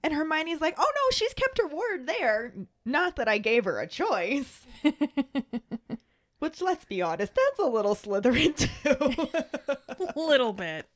[0.02, 2.52] And Hermione's like, oh no, she's kept her word there.
[2.86, 4.66] Not that I gave her a choice.
[6.38, 10.16] Which, let's be honest, that's a little Slytherin too.
[10.20, 10.86] Little bit.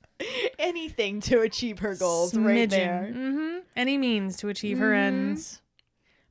[0.59, 3.11] Anything to achieve her goals, right there.
[3.15, 3.59] Mm-hmm.
[3.77, 5.61] Any means to achieve her ends.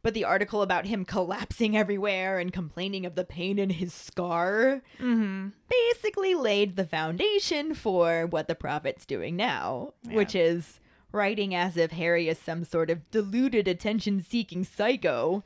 [0.01, 4.81] But the article about him collapsing everywhere and complaining of the pain in his scar
[4.99, 5.49] Mm-hmm.
[5.69, 10.79] basically laid the foundation for what the prophet's doing now, which is
[11.13, 15.43] writing as if Harry is some sort of deluded attention seeking psycho.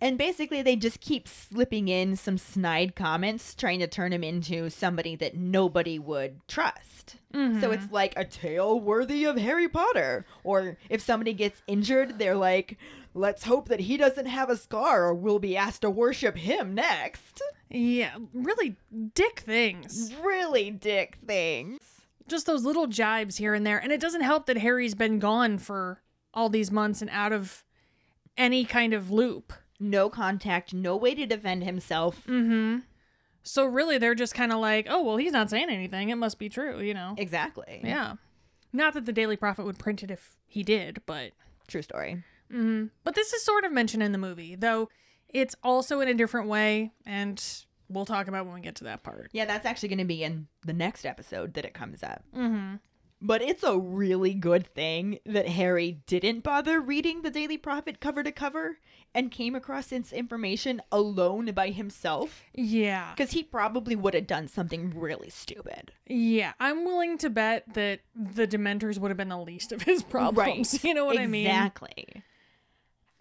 [0.00, 4.68] And basically, they just keep slipping in some snide comments, trying to turn him into
[4.68, 7.16] somebody that nobody would trust.
[7.32, 7.72] So mm-hmm.
[7.72, 10.26] it's like a tale worthy of Harry Potter.
[10.42, 12.78] Or if somebody gets injured, they're like,
[13.14, 16.74] let's hope that he doesn't have a scar or we'll be asked to worship him
[16.74, 17.40] next.
[17.70, 18.76] Yeah, really
[19.14, 20.12] dick things.
[20.22, 22.01] Really dick things.
[22.28, 23.78] Just those little jibes here and there.
[23.78, 26.02] And it doesn't help that Harry's been gone for
[26.34, 27.64] all these months and out of
[28.36, 29.52] any kind of loop.
[29.78, 32.24] No contact, no way to defend himself.
[32.26, 32.78] Mm-hmm.
[33.42, 36.10] So really they're just kind of like, oh, well, he's not saying anything.
[36.10, 37.14] It must be true, you know?
[37.18, 37.80] Exactly.
[37.82, 38.14] Yeah.
[38.72, 41.32] Not that the Daily Prophet would print it if he did, but
[41.72, 42.22] True story.
[42.52, 44.88] Mm, but this is sort of mentioned in the movie, though
[45.28, 47.42] it's also in a different way, and
[47.92, 49.30] we'll talk about when we get to that part.
[49.32, 52.24] Yeah, that's actually going to be in the next episode that it comes up.
[52.36, 52.76] Mm-hmm.
[53.24, 58.24] But it's a really good thing that Harry didn't bother reading the Daily Prophet cover
[58.24, 58.78] to cover
[59.14, 62.44] and came across this information alone by himself.
[62.52, 63.12] Yeah.
[63.14, 65.92] Because he probably would have done something really stupid.
[66.08, 66.54] Yeah.
[66.58, 70.74] I'm willing to bet that the Dementors would have been the least of his problems.
[70.74, 70.84] Right.
[70.92, 71.46] You know what I mean?
[71.46, 72.24] Exactly.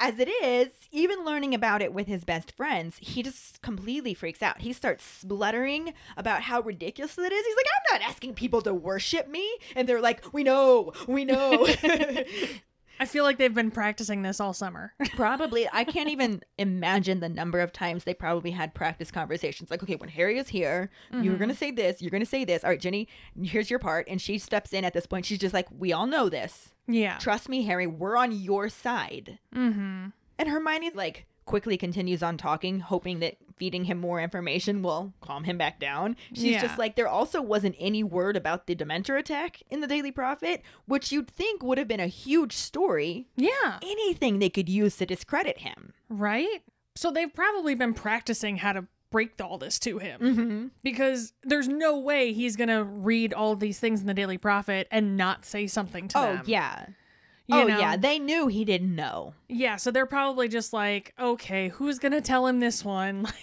[0.03, 4.41] As it is, even learning about it with his best friends, he just completely freaks
[4.41, 4.61] out.
[4.61, 7.45] He starts spluttering about how ridiculous it is.
[7.45, 9.47] He's like, I'm not asking people to worship me.
[9.75, 11.67] And they're like, We know, we know.
[13.01, 14.93] I feel like they've been practicing this all summer.
[15.15, 19.71] probably, I can't even imagine the number of times they probably had practice conversations.
[19.71, 22.45] Like, okay, when Harry is here, you're going to say this, you're going to say
[22.45, 22.63] this.
[22.63, 23.07] All right, Ginny,
[23.41, 24.07] here's your part.
[24.07, 25.25] And she steps in at this point.
[25.25, 26.73] She's just like, We all know this.
[26.87, 27.17] yeah.
[27.17, 29.39] Trust me, Harry, we're on your side.
[29.55, 30.09] Mm-hmm.
[30.37, 35.43] And Hermione like quickly continues on talking, hoping that feeding him more information will calm
[35.43, 36.15] him back down.
[36.33, 36.61] She's Yeah.
[36.61, 40.61] just like, there also wasn't any word about the Dementor attack in the Daily Prophet,
[40.85, 43.27] which you'd think would have been a huge story.
[43.35, 43.77] Yeah.
[43.83, 45.93] Anything they could use to discredit him.
[46.09, 46.63] Right?
[46.95, 50.21] So they've probably been practicing how to break all this to him.
[50.21, 50.67] Mm-hmm.
[50.83, 54.87] Because there's no way he's going to read all these things in the Daily Prophet
[54.89, 56.43] and not say something to Oh, them.
[56.47, 56.85] yeah.
[57.51, 57.79] Oh, know?
[57.79, 57.97] yeah.
[57.97, 59.33] They knew he didn't know.
[59.47, 63.27] Yeah, so they're probably just like, okay, who's gonna tell him this one?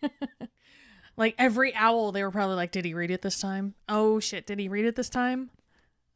[0.00, 0.12] Like,
[1.16, 3.74] like every owl, they were probably like, did he read it this time?
[3.88, 5.50] Oh shit, did he read it this time?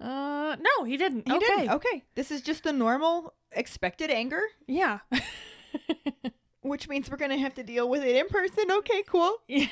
[0.00, 1.26] Uh, no, he didn't.
[1.26, 1.70] He okay, didn't.
[1.70, 2.04] Okay.
[2.14, 5.00] This is just the normal expected anger, yeah,
[6.62, 8.70] which means we're going to have to deal with it in person.
[8.70, 9.36] Okay, cool.
[9.48, 9.66] Yeah.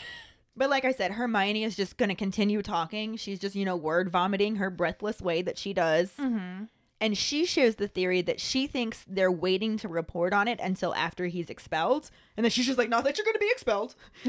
[0.57, 3.17] But like I said, Hermione is just going to continue talking.
[3.17, 6.13] She's just, you know, word vomiting her breathless way that she does.
[6.19, 6.65] mm-hmm.
[7.01, 10.95] And she shares the theory that she thinks they're waiting to report on it until
[10.95, 12.11] after he's expelled.
[12.37, 13.95] And then she's just like, not that you're going to be expelled.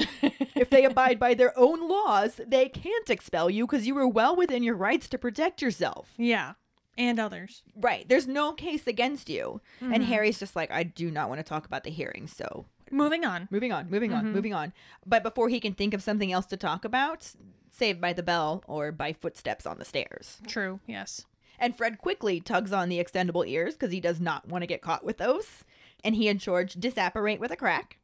[0.55, 4.35] if they abide by their own laws, they can't expel you because you were well
[4.35, 6.13] within your rights to protect yourself.
[6.17, 6.53] yeah,
[6.97, 7.63] and others.
[7.75, 8.07] Right.
[8.07, 9.61] There's no case against you.
[9.79, 10.03] And mm-hmm.
[10.03, 12.27] Harry's just like, I do not want to talk about the hearing.
[12.27, 13.47] So Moving on.
[13.49, 14.33] moving on, moving on, mm-hmm.
[14.33, 14.73] moving on.
[15.05, 17.31] But before he can think of something else to talk about,
[17.71, 20.39] saved by the bell or by footsteps on the stairs.
[20.45, 20.79] True.
[20.85, 21.25] Yes.
[21.61, 24.81] And Fred quickly tugs on the extendable ears because he does not want to get
[24.81, 25.63] caught with those.
[26.03, 27.99] And he and George disapparate with a crack.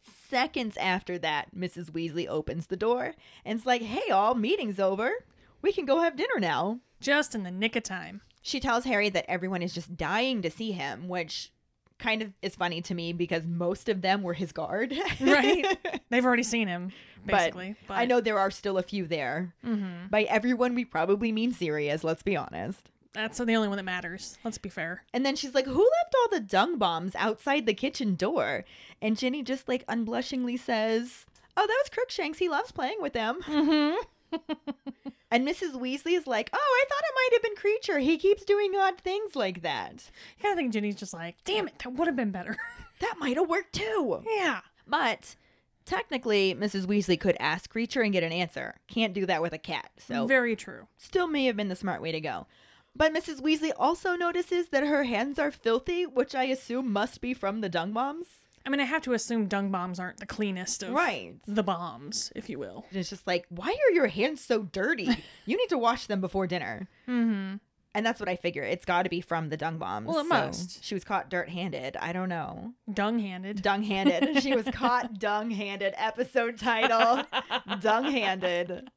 [0.00, 1.90] Seconds after that, Mrs.
[1.90, 5.12] Weasley opens the door and's like, hey, all, meeting's over.
[5.60, 6.80] We can go have dinner now.
[6.98, 8.22] Just in the nick of time.
[8.40, 11.52] She tells Harry that everyone is just dying to see him, which
[11.98, 14.94] kind of is funny to me because most of them were his guard.
[15.20, 15.66] Right.
[16.10, 16.92] They've already seen him,
[17.26, 17.76] But basically.
[17.86, 19.54] But, I know there are still a few there.
[19.64, 20.10] Mhm.
[20.10, 22.90] By everyone, we probably mean Sirius, let's be honest.
[23.14, 24.38] That's the only one that matters.
[24.44, 25.02] Let's be fair.
[25.12, 28.64] And then she's like, Who left all the dung bombs outside the kitchen door?
[29.02, 32.38] And Ginny just like unblushingly says, Oh, that was Crookshanks.
[32.38, 33.40] He loves playing with them.
[33.42, 33.96] Mm-hmm.
[35.30, 35.72] And Mrs.
[35.74, 37.54] Weasley is like, Oh, I thought it might have been
[37.96, 38.00] Kreacher.
[38.02, 40.10] He keeps doing odd things like that.
[40.42, 42.56] Yeah, I think Ginny's just like, damn it, that would have been better.
[43.00, 44.24] That might have worked too.
[44.28, 44.60] yeah.
[44.84, 45.36] But
[45.84, 46.86] technically, Mrs.
[46.86, 48.74] Weasley could ask Kreacher and get an answer.
[48.88, 49.90] Can't do that with a cat.
[49.98, 50.88] So Very true.
[50.96, 52.48] still may have been the smart way to go.
[52.96, 53.40] But Mrs.
[53.40, 57.68] Weasley also notices that her hands are filthy, which I assume must be from the
[57.68, 58.26] dung bombs.
[58.66, 61.34] I mean, I have to assume dung bombs aren't the cleanest of Right.
[61.46, 62.84] the bombs, if you will.
[62.90, 65.08] It's just like, why are your hands so dirty?
[65.46, 66.88] you need to wash them before dinner.
[67.08, 67.56] Mm-hmm.
[67.94, 68.62] And that's what I figure.
[68.62, 70.06] It's got to be from the dung bombs.
[70.06, 70.84] Well, it So must.
[70.84, 71.96] She was caught dirt handed.
[71.96, 72.74] I don't know.
[72.92, 73.62] Dung handed.
[73.62, 74.42] Dung handed.
[74.42, 75.94] she was caught dung handed.
[75.96, 77.24] Episode title
[77.80, 78.88] Dung handed.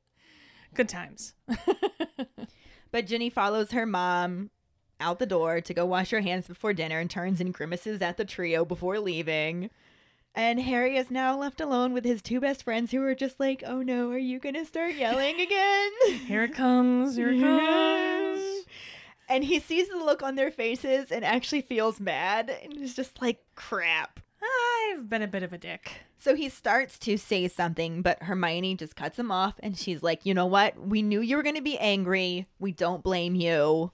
[0.74, 1.34] Good times.
[2.92, 4.50] But Ginny follows her mom
[5.02, 8.18] out the door to go wash her hands before dinner and turns and grimaces at
[8.18, 9.70] the trio before leaving.
[10.34, 13.64] And Harry is now left alone with his two best friends who are just like,
[13.66, 15.92] oh no, are you going to start yelling again?
[16.26, 17.18] Here it comes.
[17.18, 18.66] Here it comes.
[19.28, 23.22] and he sees the look on their faces and actually feels mad and is just
[23.22, 24.22] like, crap.
[24.94, 25.92] I've been a bit of a dick.
[26.18, 30.26] So he starts to say something, but Hermione just cuts him off and she's like,
[30.26, 30.80] you know what?
[30.80, 32.48] We knew you were going to be angry.
[32.60, 33.92] We don't blame you.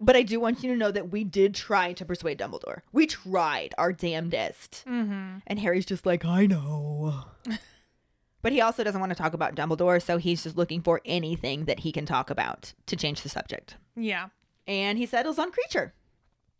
[0.00, 2.80] But I do want you to know that we did try to persuade Dumbledore.
[2.90, 4.84] We tried our damnedest.
[4.88, 5.38] Mm-hmm.
[5.46, 7.24] And Harry's just like, I know.
[8.42, 11.66] but he also doesn't want to talk about Dumbledore, so he's just looking for anything
[11.66, 13.76] that he can talk about to change the subject.
[13.94, 14.28] Yeah.
[14.66, 15.92] And he settles on Kreacher.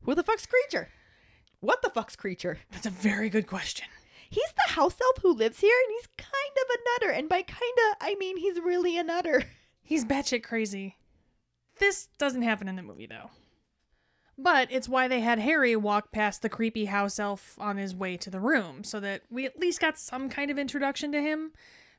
[0.02, 0.86] Who the fuck's Kreacher?
[1.60, 2.58] What the fuck's Kreacher?
[2.70, 3.86] That's a very good question.
[4.28, 7.12] He's the house elf who lives here, and he's kind of a nutter.
[7.12, 9.44] And by kinda, I mean he's really a nutter.
[9.82, 10.98] He's batshit crazy.
[11.80, 13.30] This doesn't happen in the movie, though.
[14.38, 18.16] But it's why they had Harry walk past the creepy house elf on his way
[18.18, 21.52] to the room, so that we at least got some kind of introduction to him.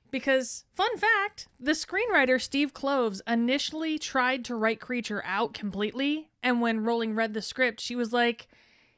[0.09, 6.61] Because, fun fact, the screenwriter Steve Kloves initially tried to write Kreacher out completely, and
[6.61, 8.47] when Rowling read the script, she was like,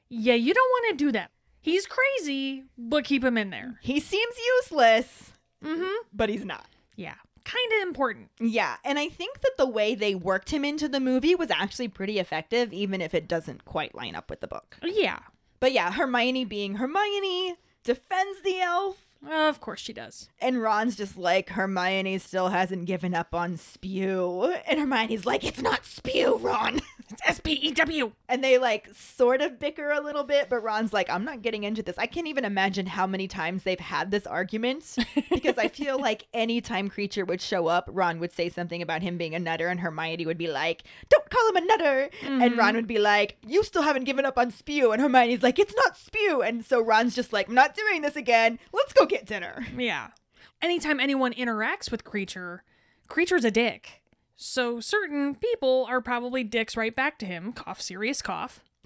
[0.10, 1.32] Yeah, you don't want to do that.
[1.62, 3.80] He's crazy, but keep him in there.
[3.82, 5.32] He seems useless,
[5.64, 6.08] Mm hmm.
[6.12, 6.66] but he's not.
[6.96, 7.16] Yeah.
[7.46, 8.30] Kind of important.
[8.40, 11.90] Yeah, and I think that the way they worked him into the movie was actually
[11.90, 14.78] pretty effective, even if it doesn't quite line up with the book.
[14.82, 15.20] Yeah.
[15.60, 18.98] But yeah, Hermione being Hermione defends the elf,
[19.30, 20.30] Of course she does.
[20.42, 24.54] and Ron's just like, Hermione still hasn't given up on spew.
[24.68, 26.80] And Hermione's like, it's not spew, Ron.
[27.14, 28.12] It's S P E W.
[28.28, 31.64] And they like sort of bicker a little bit, but Ron's like, I'm not getting
[31.64, 31.98] into this.
[31.98, 34.98] I can't even imagine how many times they've had this argument
[35.30, 39.04] because I feel like any time Kreacher would show up, Ron would say something about
[39.04, 42.10] him being a nutter, and Hermione would be like, Don't call him a nutter.
[42.24, 42.60] And mm-hmm.
[42.60, 44.92] Ron would be like, You still haven't given up on spew.
[44.92, 46.42] And Hermione's like, It's not spew.
[46.42, 48.60] And so Ron's just like, I'm not doing this again.
[48.72, 49.66] Let's go get dinner.
[49.78, 50.10] Yeah.
[50.62, 52.60] Anytime anyone interacts with Kreacher,
[53.10, 54.03] Kreacher's a dick.
[54.36, 57.54] So certain people are probably dicks right back to him.
[57.54, 58.62] Cough, Sirius cough.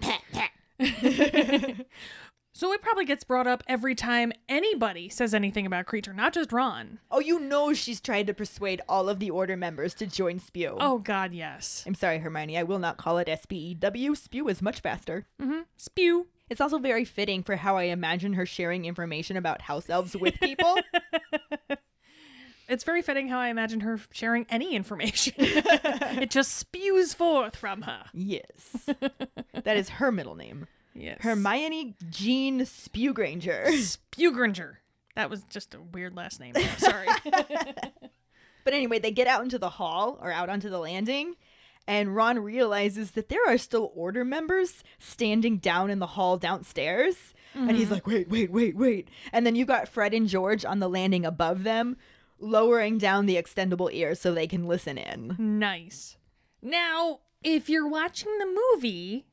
[2.52, 6.52] so it probably gets brought up every time anybody says anything about Kreacher, not just
[6.52, 6.98] Ron.
[7.10, 10.76] Oh, you know she's trying to persuade all of the order members to join spew.
[10.78, 11.82] Oh, God, yes.
[11.86, 12.58] I'm sorry, Hermione.
[12.58, 14.14] I will not call it SPEW.
[14.16, 15.26] Spew is much faster.
[15.40, 16.26] hmm Spew.
[16.50, 20.34] It's also very fitting for how I imagine her sharing information about house elves with
[20.40, 20.76] people.
[22.68, 25.34] It's very fitting how I imagine her sharing any information.
[25.38, 28.04] it just spews forth from her.
[28.12, 28.90] yes.
[29.64, 30.66] That is her middle name.
[30.94, 31.18] Yes.
[31.20, 33.66] Hermione Jean Spewgranger.
[33.66, 34.76] Spewgringer.
[35.14, 36.54] That was just a weird last name.
[36.78, 37.06] Sorry.
[38.68, 41.36] But anyway, they get out into the hall or out onto the landing,
[41.86, 47.32] and Ron realizes that there are still order members standing down in the hall downstairs.
[47.54, 47.94] And he's mm-hmm.
[47.94, 49.08] like, wait, wait, wait, wait.
[49.32, 51.96] And then you've got Fred and George on the landing above them,
[52.38, 55.36] lowering down the extendable ears so they can listen in.
[55.38, 56.16] Nice.
[56.62, 59.26] Now, if you're watching the movie,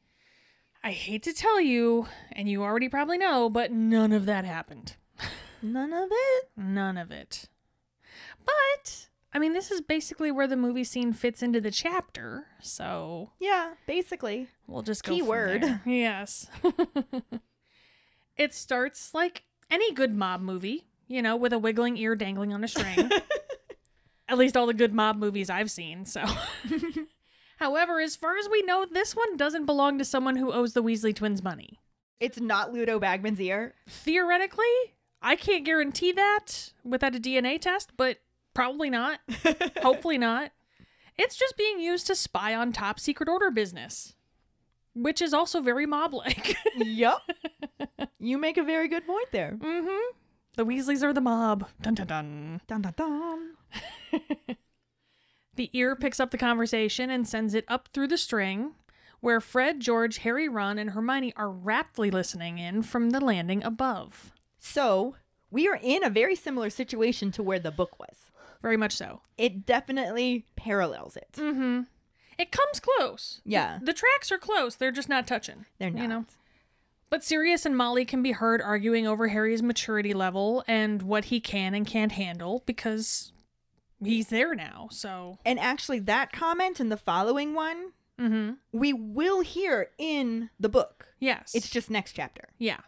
[0.83, 4.95] I hate to tell you, and you already probably know, but none of that happened.
[5.61, 6.45] None of it.
[6.55, 7.49] None of it.
[8.45, 13.31] But I mean, this is basically where the movie scene fits into the chapter, so
[13.39, 14.47] Yeah, basically.
[14.67, 15.81] we'll just go Keyword.
[15.85, 16.47] Yes.
[18.37, 22.63] it starts like any good mob movie, you know, with a wiggling ear dangling on
[22.63, 23.09] a string.
[24.29, 26.23] At least all the good mob movies I've seen, so.
[27.57, 30.83] However, as far as we know, this one doesn't belong to someone who owes the
[30.83, 31.79] Weasley twins money.
[32.19, 33.75] It's not Ludo Bagman's ear.
[33.87, 34.65] Theoretically,
[35.21, 38.17] I can't guarantee that without a DNA test, but
[38.53, 39.19] probably not.
[39.81, 40.51] Hopefully not.
[41.17, 44.15] It's just being used to spy on top secret order business,
[44.93, 46.55] which is also very mob like.
[46.77, 47.19] yep.
[48.19, 49.57] you make a very good point there.
[49.61, 50.17] mm-hmm.
[50.55, 51.67] The Weasleys are the mob.
[51.81, 52.61] Dun dun dun.
[52.67, 54.57] Dun dun dun.
[55.55, 58.73] The ear picks up the conversation and sends it up through the string,
[59.21, 64.33] where Fred, George, Harry, Ron, and Hermione are raptly listening in from the landing above.
[64.59, 65.15] So,
[65.49, 68.31] we are in a very similar situation to where the book was.
[68.61, 69.21] Very much so.
[69.37, 71.31] It definitely parallels it.
[71.33, 71.81] Mm-hmm.
[72.37, 73.41] It comes close.
[73.45, 73.79] Yeah.
[73.81, 74.75] The tracks are close.
[74.75, 75.65] They're just not touching.
[75.79, 76.01] They're not.
[76.01, 76.25] You know?
[77.09, 81.39] But Sirius and Molly can be heard arguing over Harry's maturity level and what he
[81.39, 83.31] can and can't handle because
[84.03, 84.87] he's there now.
[84.91, 88.53] So, And actually, that comment and the following one, mm-hmm.
[88.71, 91.13] we will hear in the book.
[91.19, 92.49] yes, It's just next chapter.
[92.57, 92.79] yeah.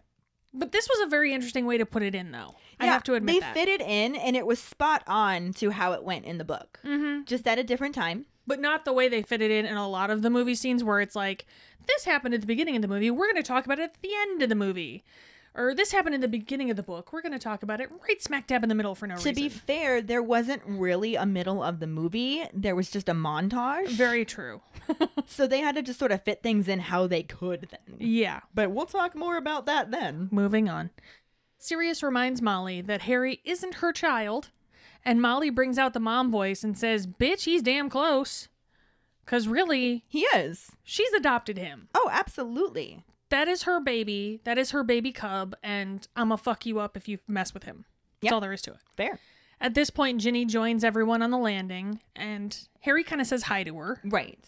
[0.54, 2.56] But this was a very interesting way to put it in, though.
[2.80, 3.54] I have to admit they that.
[3.54, 6.80] fit it in, and it was spot on to how it went in the book.
[6.84, 7.26] mm-hmm.
[7.26, 8.26] Just at a different time.
[8.48, 10.84] But not the way they fit it in in a lot of the movie scenes
[10.84, 11.46] where it's like,
[11.86, 13.12] this happened at the beginning of the movie.
[13.12, 15.04] We're going to talk about it at the end of the movie.
[15.56, 17.12] Or this happened in the beginning of the book.
[17.12, 19.18] We're going to talk about it right smack dab in the middle for no To
[19.18, 19.34] reason.
[19.34, 22.44] To be fair, there wasn't really a middle of the movie.
[22.54, 23.90] There was just a montage.
[23.90, 24.62] Very true.
[25.26, 27.98] so they had to just sort of fit things in how they could then.
[27.98, 28.42] Yeah.
[28.54, 30.30] But we'll talk more about that then.
[30.32, 30.92] Moving on.
[31.58, 34.50] Sirius reminds Molly that Harry isn't her child,
[35.08, 38.48] and Molly brings out the mom voice and says, Bitch, he's damn close.
[39.26, 40.72] Because really, He is.
[40.84, 41.90] she's adopted him.
[41.96, 43.04] Oh, absolutely.
[43.30, 44.40] That is her baby.
[44.46, 47.54] That is her baby cub, and I'm going to fuck you up if you mess
[47.54, 47.86] with him.
[48.22, 48.34] That's Yep.
[48.34, 48.78] all there is to it.
[48.96, 49.20] Fair.
[49.60, 53.64] At this point, Ginny joins everyone on the landing, and Harry kind of says hi
[53.64, 54.00] to her.
[54.06, 54.40] Right.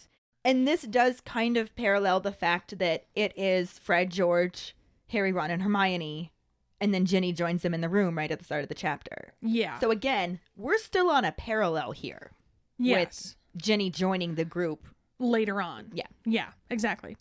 [0.44, 4.74] And this does kind of parallel the fact that it is Fred, George,
[5.08, 6.32] Harry, Ron, and Hermione,
[6.80, 9.34] and then Ginny joins them in the room right at the start of the chapter.
[9.42, 9.78] Yeah.
[9.78, 12.32] So again, we're still on a parallel here
[12.78, 13.36] yes.
[13.54, 14.86] with Ginny joining the group.
[15.18, 15.90] Later on.
[15.92, 16.06] Yeah.
[16.24, 17.16] Yeah, exactly.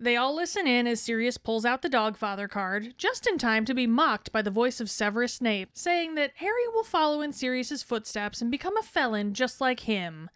[0.00, 3.74] They all listen in as Sirius pulls out the Dogfather card, just in time to
[3.74, 7.84] be mocked by the voice of Severus Snape, saying that Harry will follow in Sirius's
[7.84, 10.28] footsteps and become a felon just like him.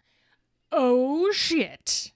[0.71, 2.13] Oh shit.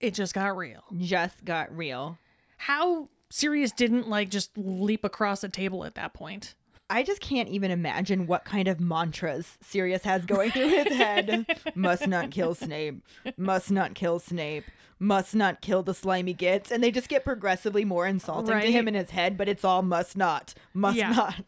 [0.00, 0.84] It just got real.
[0.96, 2.16] Just got real.
[2.56, 6.54] How Sirius didn't like just leap across a table at that point.
[6.88, 11.44] I just can't even imagine what kind of mantras Sirius has going through his head.
[11.74, 13.02] must not kill Snape.
[13.36, 14.66] Must not kill Snape.
[15.00, 16.70] Must not kill the slimy gits.
[16.70, 19.82] And they just get progressively more insulting to him in his head, but it's all
[19.82, 20.54] must not.
[20.72, 21.10] Must Yeah.
[21.10, 21.44] not.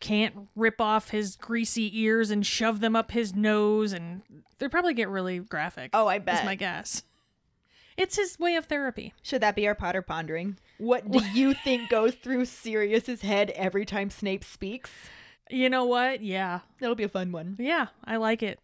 [0.00, 4.20] Can't rip off his greasy ears and shove them up his nose, and
[4.58, 5.88] they probably get really graphic.
[5.94, 6.44] Oh, I bet.
[6.44, 7.02] my guess.
[7.96, 9.14] It's his way of therapy.
[9.22, 10.58] Should that be our Potter pondering?
[10.78, 14.90] What do you think goes through Sirius's head every time Snape speaks?
[15.50, 16.22] You know what?
[16.22, 16.60] Yeah.
[16.80, 17.56] That'll be a fun one.
[17.58, 18.58] Yeah, I like it.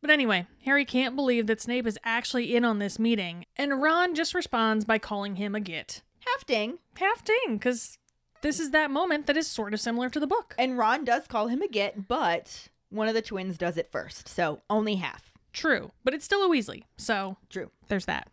[0.00, 4.14] But anyway, Harry can't believe that Snape is actually in on this meeting, and Ron
[4.14, 6.02] just responds by calling him a git.
[6.24, 6.78] Half ding.
[6.96, 7.98] Half ding, because
[8.42, 10.54] this is that moment that is sort of similar to the book.
[10.56, 14.28] And Ron does call him a git, but one of the twins does it first.
[14.28, 15.32] So only half.
[15.52, 17.70] True, but it's still a Weasley, so True.
[17.88, 18.28] there's that.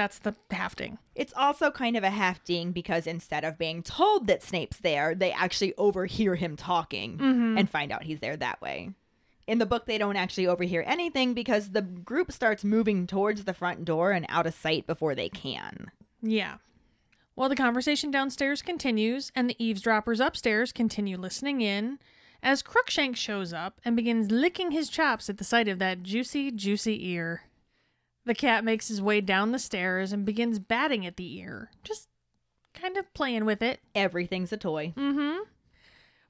[0.00, 0.96] That's the half ding.
[1.14, 5.14] It's also kind of a half ding because instead of being told that Snape's there,
[5.14, 7.58] they actually overhear him talking mm-hmm.
[7.58, 8.94] and find out he's there that way.
[9.46, 13.52] In the book, they don't actually overhear anything because the group starts moving towards the
[13.52, 15.90] front door and out of sight before they can.
[16.22, 16.54] Yeah.
[17.36, 21.98] Well, the conversation downstairs continues, and the eavesdroppers upstairs continue listening in
[22.42, 26.50] as Crookshanks shows up and begins licking his chops at the sight of that juicy,
[26.50, 27.42] juicy ear.
[28.24, 32.08] The cat makes his way down the stairs and begins batting at the ear, just
[32.74, 33.80] kind of playing with it.
[33.94, 34.92] Everything's a toy.
[34.96, 35.38] Mm hmm.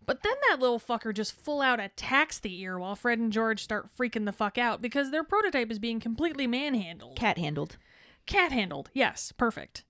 [0.07, 3.63] But then that little fucker just full out attacks the ear while Fred and George
[3.63, 7.17] start freaking the fuck out because their prototype is being completely manhandled.
[7.17, 7.77] Cat handled.
[8.27, 8.91] Cat handled.
[8.93, 9.85] Yes, perfect.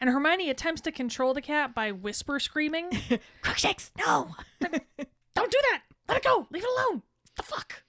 [0.00, 2.90] And Hermione attempts to control the cat by whisper screaming.
[3.40, 4.34] Crookshanks, no!
[4.60, 5.82] Don't do that!
[6.06, 6.46] Let it go!
[6.50, 7.02] Leave it alone!
[7.36, 7.82] The fuck?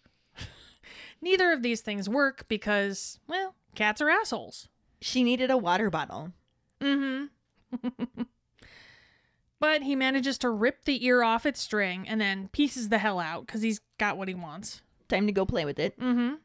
[1.22, 4.68] Neither of these things work because, well, cats are assholes.
[5.01, 6.32] She needed a water bottle.
[6.82, 7.30] Mm
[7.74, 7.88] hmm.
[9.59, 13.20] but he manages to rip the ear off its string and then pieces the hell
[13.20, 14.82] out because he's got what he wants.
[15.09, 15.99] Time to go play with it.
[15.99, 16.36] Mm-hmm.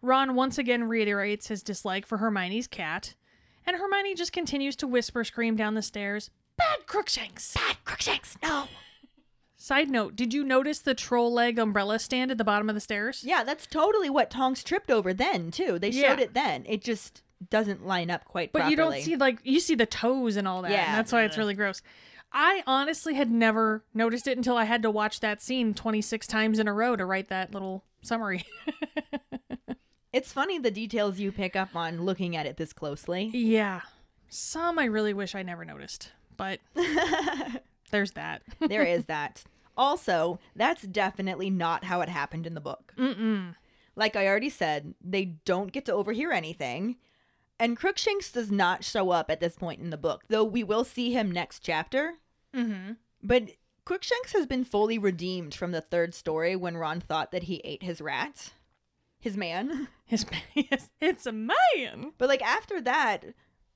[0.00, 3.14] Ron once again reiterates his dislike for Hermione's cat,
[3.64, 7.54] and Hermione just continues to whisper scream down the stairs, Bad Crookshanks!
[7.54, 8.66] Bad Crookshanks, no.
[9.62, 12.80] Side note, did you notice the troll leg umbrella stand at the bottom of the
[12.80, 13.22] stairs?
[13.24, 15.78] Yeah, that's totally what Tonks tripped over then, too.
[15.78, 16.24] They showed Yeah.
[16.24, 16.64] it then.
[16.68, 18.70] It just doesn't line up quite But properly.
[18.72, 20.72] you don't see like you see the toes and all that.
[20.72, 20.86] Yeah.
[20.88, 21.80] and that's why it's really gross.
[22.32, 26.58] I honestly had never noticed it until I had to watch that scene 26 times
[26.58, 28.44] in a row to write that little summary.
[30.12, 33.30] It's funny the details you pick up on looking at it this closely.
[33.32, 33.80] yeah.
[34.28, 36.58] Some I really wish I never noticed, but
[37.92, 38.42] there's that.
[38.60, 39.44] there is that.
[39.76, 42.92] Also, that's definitely not how it happened in the book.
[42.98, 43.54] Mm-mm.
[43.94, 46.96] Like I already said, they don't get to overhear anything.
[47.58, 50.84] And Crookshanks does not show up at this point in the book, though we will
[50.84, 52.14] see him next chapter.
[52.54, 52.92] Mm-hmm.
[53.22, 53.50] But
[53.84, 57.82] Crookshanks has been fully redeemed from the third story when Ron thought that he ate
[57.82, 58.52] his rat,
[59.20, 59.88] his man.
[60.12, 62.12] His it's, it's a man.
[62.18, 63.24] But like after that,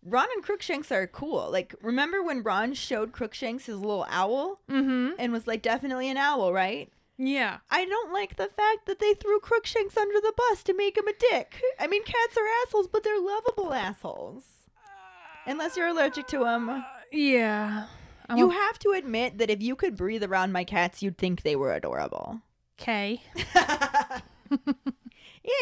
[0.09, 1.50] Ron and Crookshanks are cool.
[1.50, 5.14] Like remember when Ron showed Crookshanks his little owl Mm-hmm.
[5.18, 6.90] and was like definitely an owl, right?
[7.18, 7.59] Yeah.
[7.70, 11.09] I don't like the fact that they threw Crookshanks under the bus to make him
[11.09, 11.61] a dick.
[11.80, 14.44] I mean, cats are assholes, but they're lovable assholes.
[15.46, 16.84] Unless you're allergic to them.
[17.11, 17.86] Yeah.
[18.28, 21.42] I'm You have to admit that if you could breathe around my cats, you'd think
[21.42, 22.40] they were adorable.
[22.80, 23.22] okay.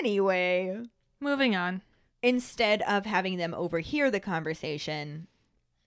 [0.01, 0.81] Anyway,
[1.21, 1.83] Moving on.
[2.25, 5.27] Instead of having them overhear the conversation,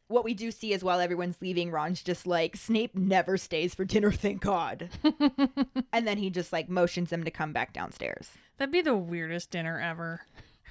[0.08, 3.84] what we do see is while everyone's leaving, Ron's just like, Snape never stays for
[3.84, 4.90] dinner, thank God.
[5.92, 8.30] and then he just like motions them to come back downstairs.
[8.58, 10.22] That'd be the weirdest dinner ever.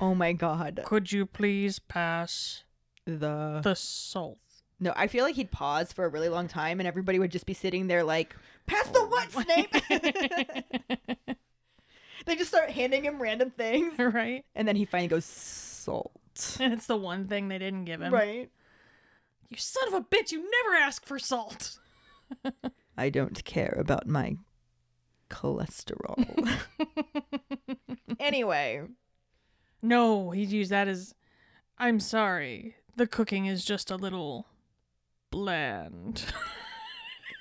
[0.01, 0.83] Oh my God.
[0.85, 2.63] Could you please pass
[3.05, 3.61] The.
[3.63, 4.39] the salt?
[4.79, 7.47] No, I feel like he'd pause for a really long time and everybody would just
[7.47, 8.37] be sitting there like,
[8.67, 9.75] Pass the what, Snape?
[12.27, 13.95] they just start handing him random things.
[13.99, 14.45] right?
[14.55, 16.13] And then he finally goes, Salt.
[16.61, 18.13] And it's the one thing they didn't give him.
[18.13, 18.51] Right.
[19.49, 21.79] You son of a bitch, you never ask for salt.
[22.99, 24.37] I don't care about my
[25.31, 26.59] cholesterol.
[28.21, 28.83] anyway,
[29.81, 31.15] No, he'd use that as
[31.79, 32.75] I'm sorry.
[32.97, 34.47] The cooking is just a little
[35.31, 36.25] bland.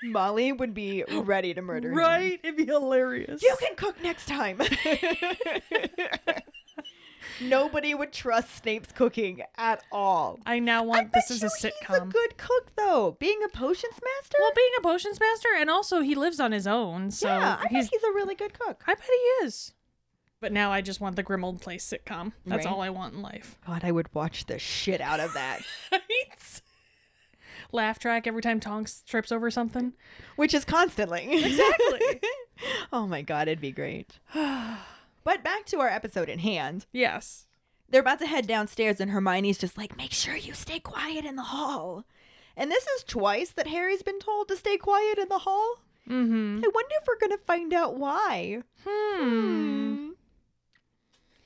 [0.03, 1.97] Molly would be ready to murder him.
[1.97, 2.39] right?
[2.43, 3.41] It'd be hilarious.
[3.41, 4.59] You can cook next time.
[7.41, 10.39] Nobody would trust Snape's cooking at all.
[10.45, 13.17] I now want this as you a He's a good cook, though.
[13.19, 14.37] Being a potions master.
[14.39, 17.67] Well, being a potions master, and also he lives on his own, so yeah, I
[17.67, 17.85] he's.
[17.85, 18.83] bet he's a really good cook.
[18.87, 19.73] I bet he is.
[20.39, 22.33] But now I just want the Grimmauld Place sitcom.
[22.45, 22.73] That's Right.
[22.73, 23.57] all I want in life.
[23.65, 25.61] God, I would watch the shit out of that.
[25.91, 26.61] Right?
[27.75, 29.93] Laugh track every time Tonks trips over something.
[30.35, 31.43] Which is constantly.
[31.45, 32.21] Exactly.
[32.93, 34.19] oh my god, it'd be great.
[34.33, 36.85] but back to our episode in hand.
[36.91, 37.47] yes.
[37.87, 41.35] They're about to head downstairs, and Hermione's just like, make sure you stay quiet in
[41.35, 42.03] the hall.
[42.57, 45.75] And this is twice that Harry's been told to stay quiet in the hall.
[46.09, 46.63] Mm-hmm.
[46.65, 48.63] I wonder if we're going to find out why.
[48.87, 50.09] Hmm.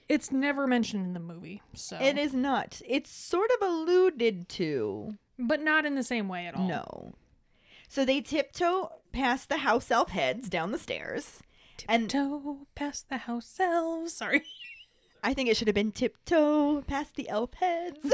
[0.08, 2.82] It's never mentioned in the movie, so It is not.
[2.88, 5.18] It's sort of alluded to.
[5.40, 6.68] But not in the same way at all.
[6.68, 7.14] No.
[7.88, 11.40] So they tiptoe past the house elf heads down the stairs.
[11.88, 14.14] And Toe past the house elves.
[14.14, 14.44] Sorry.
[15.24, 17.98] I think it should have been tiptoe past the elf heads.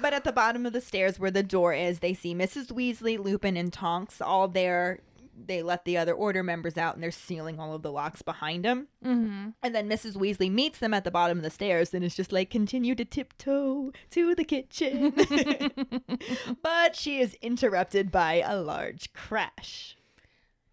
[0.00, 2.72] but at the bottom of the stairs where the door is, they see Mrs.
[2.72, 5.00] Weasley, Lupin, and Tonks all there.
[5.34, 8.64] They let the other order members out and they're sealing all of the locks behind
[8.64, 8.88] them.
[9.04, 9.48] Mm-hmm.
[9.62, 10.14] And then Mrs.
[10.14, 13.04] Weasley meets them at the bottom of the stairs and is just like, continue to
[13.04, 15.14] tiptoe to the kitchen.
[16.62, 19.96] but she is interrupted by a large crash.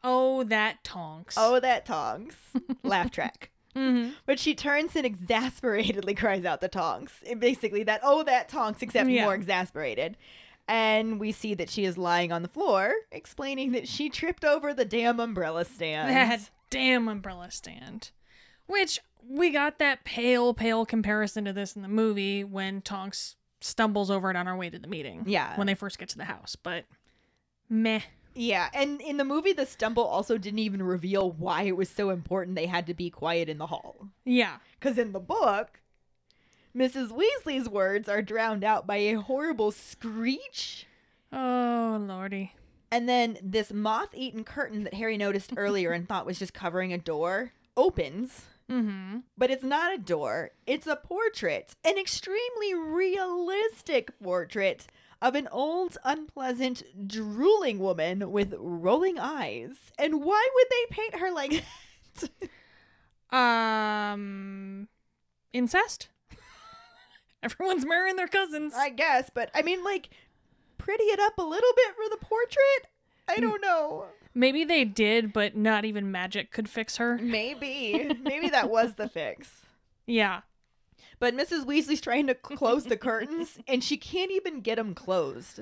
[0.04, 1.36] Oh, that Tonks.
[1.38, 2.36] Oh, that tonks.
[2.84, 3.52] Laugh track.
[3.76, 4.10] Mm-hmm.
[4.26, 7.14] But she turns and exasperatedly cries out the tonks.
[7.30, 9.26] And basically, that, oh, that tonks, except Yeah.
[9.26, 10.18] more exasperated.
[10.70, 14.72] And we see that she is lying on the floor, explaining that she tripped over
[14.72, 16.10] the damn umbrella stand.
[16.16, 18.12] That damn umbrella stand.
[18.68, 24.12] Which we got that pale, pale comparison to this in the movie when Tonks stumbles
[24.12, 25.24] over it on our way to the meeting.
[25.26, 25.58] Yeah.
[25.58, 26.56] When they first get to the house.
[26.56, 26.86] But
[27.68, 28.02] meh.
[28.36, 32.12] Yeah, and in the movie, the stumble also didn't even reveal why it was so
[32.12, 34.10] important they had to be quiet in the hall.
[34.24, 34.58] Yeah.
[34.80, 35.82] Because in the book,
[36.76, 37.12] Mrs.
[37.12, 40.86] Weasley's words are drowned out by a horrible screech.
[41.32, 42.54] Oh, lordy.
[42.92, 46.94] And then this moth eaten curtain that Harry noticed earlier and thought was just covering
[46.94, 48.46] a door opens.
[48.70, 49.20] Mm-hmm.
[49.38, 54.86] But it's not a door, it's a portrait, an extremely realistic portrait
[55.22, 59.92] of an old, unpleasant, drooling woman with rolling eyes.
[59.98, 61.64] And why would they paint her like
[63.32, 63.36] that?
[63.36, 64.88] Um,
[65.52, 66.10] incest.
[67.44, 68.74] Everyone's marrying their cousins.
[68.76, 70.10] I guess, but I mean, like,
[70.78, 72.88] pretty it up a little bit for the portrait?
[73.28, 73.42] I mm.
[73.42, 74.06] don't know.
[74.34, 77.18] Maybe they did, but not even magic could fix her.
[77.18, 78.12] Maybe.
[78.22, 79.66] Maybe that was the fix.
[80.06, 80.42] Yeah.
[81.20, 81.66] But Mrs.
[81.66, 85.62] Weasley's trying to close the curtains, and she can't even get them closed.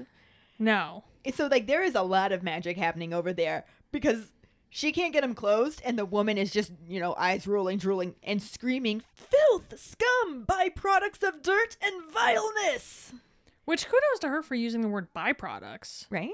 [0.60, 1.04] No.
[1.34, 4.32] So, like, there is a lot of magic happening over there because
[4.70, 8.16] she can't get them closed, and the woman is just, you know, eyes rolling, drooling,
[8.24, 13.14] and screaming, Filth, scum, byproducts of dirt and vileness.
[13.66, 16.06] Which kudos to her for using the word byproducts.
[16.10, 16.30] Right?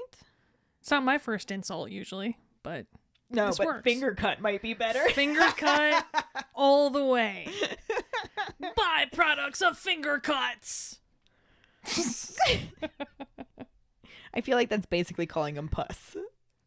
[0.80, 2.86] It's not my first insult usually, but
[3.30, 3.82] No, but works.
[3.82, 5.08] finger cut might be better.
[5.10, 6.04] finger cut
[6.54, 7.48] all the way.
[8.62, 10.98] Byproducts of finger cuts.
[14.32, 16.16] I feel like that's basically calling them puss.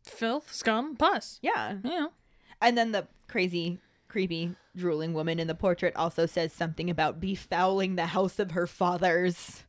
[0.08, 1.40] Filth, scum, pus.
[1.42, 1.78] Yeah.
[1.84, 2.08] Yeah.
[2.62, 7.96] And then the crazy, creepy, drooling woman in the portrait also says something about befouling
[7.96, 9.64] the house of her fathers.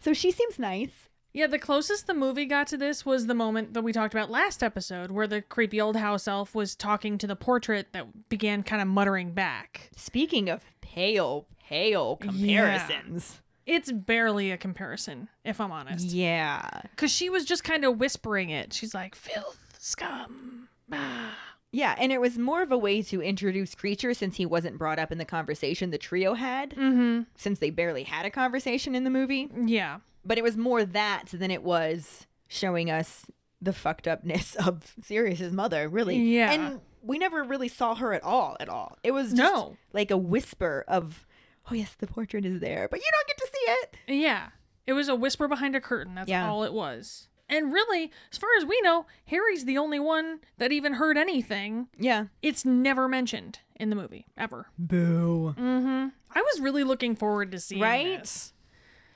[0.00, 1.08] So she seems nice.
[1.32, 4.30] Yeah, the closest the movie got to this was the moment that we talked about
[4.30, 8.62] last episode where the creepy old house elf was talking to the portrait that began
[8.62, 9.90] kind of muttering back.
[9.94, 13.42] Speaking of pale, pale comparisons.
[13.66, 16.06] It's barely a comparison, if I'm honest.
[16.06, 16.66] Yeah.
[16.90, 18.72] Because she was just kind of whispering it.
[18.72, 20.68] She's like, filth, scum.
[20.92, 21.36] Ah.
[21.72, 24.98] Yeah, and it was more of a way to introduce Kreacher since he wasn't brought
[25.00, 29.04] up in the conversation the trio had, Mm since they barely had a conversation in
[29.04, 29.50] the movie.
[29.66, 29.98] Yeah.
[30.24, 33.26] But it was more that than it was showing us
[33.60, 36.16] the fucked upness of Sirius's mother, really.
[36.16, 36.52] Yeah.
[36.52, 38.96] And we never really saw her at all, at all.
[39.02, 39.76] It was just No.
[39.92, 41.26] like a whisper of,
[41.70, 44.20] oh, yes, the portrait is there, but you don't get to see it.
[44.22, 44.48] Yeah.
[44.86, 46.14] It was a whisper behind a curtain.
[46.14, 46.48] That's Yeah.
[46.48, 47.28] all it was.
[47.48, 51.88] And really, as far as we know, Harry's the only one that even heard anything.
[51.96, 52.26] Yeah.
[52.42, 54.66] It's never mentioned in the movie, ever.
[54.78, 55.54] Boo.
[55.56, 56.08] Mm-hmm.
[56.34, 57.84] I was really looking forward to seeing it.
[57.84, 58.18] Right?
[58.20, 58.52] this.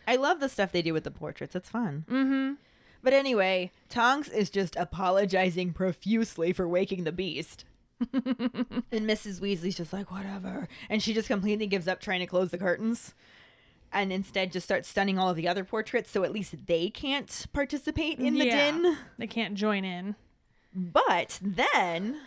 [0.07, 1.55] I love the stuff they do with the portraits.
[1.57, 2.05] It's fun.
[2.09, 2.53] Mm-hmm.
[3.03, 7.65] But anyway, Tonks is just apologizing profusely for waking the beast.
[8.13, 9.41] And Mrs.
[9.41, 10.69] Weasley's just like, whatever.
[10.89, 13.15] And she just completely gives up trying to close the curtains
[13.93, 17.47] and instead just starts stunning all of the other portraits so at least they can't
[17.53, 18.71] participate in the Yeah.
[18.73, 18.97] din.
[19.19, 20.15] They can't join in.
[20.75, 22.21] But then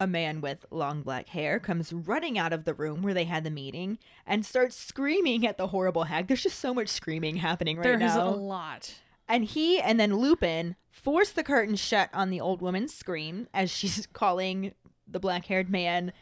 [0.00, 3.44] a man with long black hair comes running out of the room where they had
[3.44, 6.26] the meeting and starts screaming at the horrible hag.
[6.26, 8.28] There's just so much screaming happening right There's now.
[8.28, 8.94] a lot.
[9.28, 13.70] And he and then Lupin force the curtain shut on the old woman's scream as
[13.70, 14.72] she's calling
[15.06, 16.12] the black haired man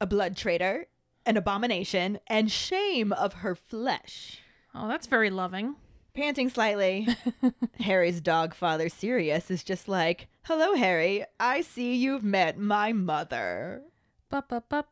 [0.00, 0.86] a blood traitor,
[1.24, 4.40] an abomination, and shame of her flesh.
[4.74, 5.76] Oh, that's very loving.
[6.14, 7.08] Panting slightly,
[7.80, 11.24] Harry's dog father Sirius is just like, Hello, Harry.
[11.40, 13.82] I see you've met my mother.
[14.30, 14.84] Ba, ba, ba.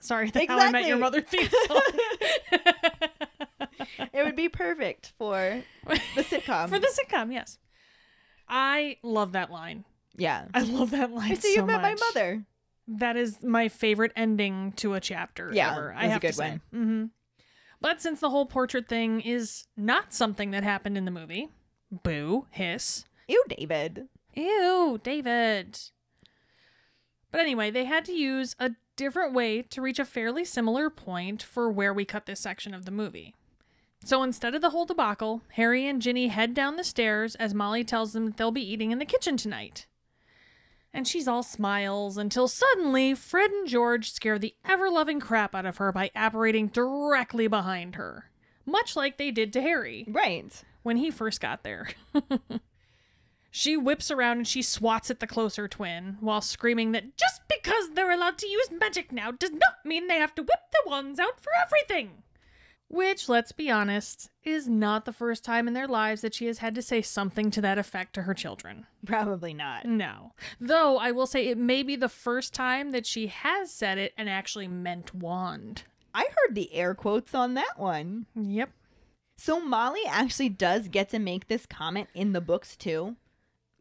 [0.00, 1.82] Sorry, the How I Met Your Mother theme song.
[4.12, 6.68] It would be perfect for the sitcom.
[6.68, 7.58] For the sitcom, yes.
[8.48, 9.84] I love that line.
[10.16, 10.46] Yeah.
[10.54, 12.44] I love that line see so you've met my mother.
[12.88, 15.94] That is my favorite ending to a chapter Yeah, ever.
[15.96, 16.50] I have good to say.
[16.50, 16.60] one.
[16.84, 17.04] hmm
[17.80, 21.48] But since the whole portrait thing is not something that happened in the movie,
[21.90, 23.04] boo, hiss.
[23.28, 24.08] Ew, David.
[24.34, 25.78] Ew, David.
[27.30, 31.42] But anyway, they had to use a different way to reach a fairly similar point
[31.42, 33.34] for where we cut this section of the movie.
[34.04, 37.84] So instead of the whole debacle, Harry and Ginny head down the stairs as Molly
[37.84, 39.86] tells them that they'll be eating in the kitchen tonight.
[40.94, 45.64] And she's all smiles until suddenly Fred and George scare the ever loving crap out
[45.66, 48.30] of her by apparating directly behind her,
[48.66, 50.62] much like they did to Harry Right.
[50.82, 51.88] when he first got there.
[53.50, 57.90] she whips around and she swats at the closer twin while screaming that just because
[57.94, 61.18] they're allowed to use magic now does not mean they have to whip the wands
[61.18, 62.22] out for everything.
[62.92, 66.58] Which, let's be honest, is not the first time in their lives that she has
[66.58, 68.86] had to say something to that effect to her children.
[69.06, 69.86] Probably not.
[69.86, 70.34] No.
[70.60, 74.12] Though I will say it may be the first time that she has said it
[74.18, 75.84] and actually meant wand.
[76.14, 78.26] I heard the air quotes on that one.
[78.36, 78.68] Yep.
[79.38, 83.16] So Molly actually does get to make this comment in the books too,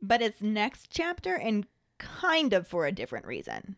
[0.02, 3.76] but it's next chapter and kind of for a different reason.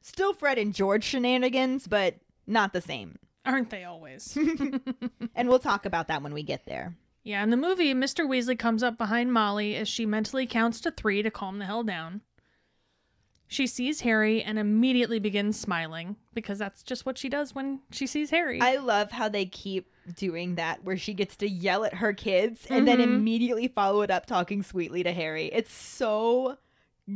[0.00, 2.16] Still Fred and George shenanigans, but
[2.46, 3.18] not the same.
[3.44, 4.36] Aren't they always?
[5.34, 6.94] And we'll talk about that when we get there.
[7.24, 8.26] Yeah, in the movie, Mr.
[8.28, 11.82] Weasley comes up behind Molly as she mentally counts to three to calm the hell
[11.84, 12.20] down.
[13.48, 18.06] She sees Harry and immediately begins smiling because that's just what she does when she
[18.06, 18.60] sees Harry.
[18.60, 22.66] I love how they keep doing that where she gets to yell at her kids
[22.70, 23.02] and then Mhm.
[23.04, 25.46] immediately follow it up talking sweetly to Harry.
[25.46, 26.56] It's so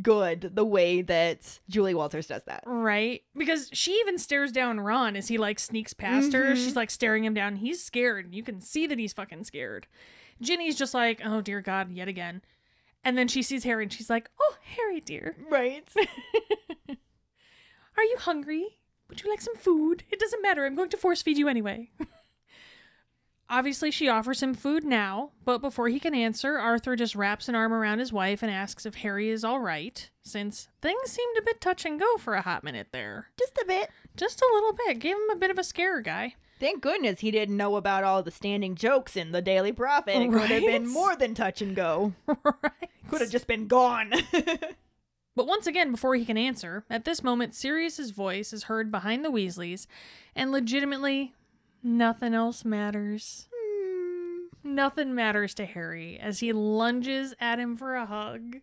[0.03, 2.63] good the way that Julie Walters does that.
[2.67, 3.23] right?
[3.37, 6.45] Because she even stares down Ron as he like sneaks past her.
[6.53, 6.57] Mhm.
[6.57, 7.57] She's like staring him down.
[7.57, 8.35] He's scared.
[8.35, 9.87] You can see that he's fucking scared.
[10.41, 12.43] Ginny's just like, oh dear God, yet again.
[13.05, 15.37] And then she sees Harry and she's like, oh, Harry, dear.
[15.49, 15.89] Right.
[17.97, 18.79] Are you hungry?
[19.09, 20.03] Would you like some food?
[20.11, 20.67] It doesn't matter.
[20.67, 21.91] I'm going to force feed you anyway.
[23.49, 27.55] Obviously, she offers him food now, but before he can answer, Arthur just wraps an
[27.55, 31.43] arm around his wife and asks if Harry is all right, since things seemed a
[31.43, 33.29] bit touch and go for a hot minute there.
[33.39, 33.91] Just a bit.
[34.17, 34.99] Just a little bit.
[34.99, 36.35] Gave him a bit of a scare, guy.
[36.59, 40.17] Thank goodness he didn't know about all the standing jokes in the Daily Prophet.
[40.17, 42.15] It could have been more than touch and go.
[42.27, 42.91] right.
[43.11, 44.13] Could have just been gone.
[45.37, 49.23] But once again, before he can answer, at this moment, Sirius's voice is heard behind
[49.23, 49.87] the Weasleys,
[50.35, 51.35] and legitimately,
[51.87, 53.49] nothing else matters.
[53.55, 54.75] Hmm.
[54.75, 58.57] Nothing matters to Harry as he lunges at him for a hug.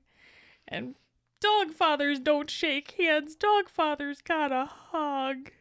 [0.67, 0.95] And
[1.39, 3.36] dog fathers don't shake hands.
[3.36, 5.51] Dog fathers gotta hug.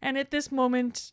[0.00, 1.12] And at this moment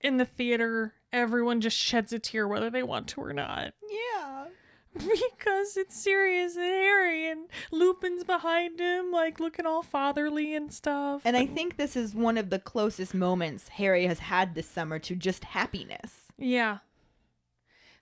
[0.00, 3.74] in the theater, everyone just sheds a tear whether they want to or not.
[3.90, 4.46] yeah.
[5.38, 11.22] Because it's Sirius and Harry and Lupin's behind him, like looking all fatherly and stuff.
[11.24, 14.98] And I think this is one of the closest moments Harry has had this summer
[15.00, 16.12] to just happiness.
[16.38, 16.78] Yeah.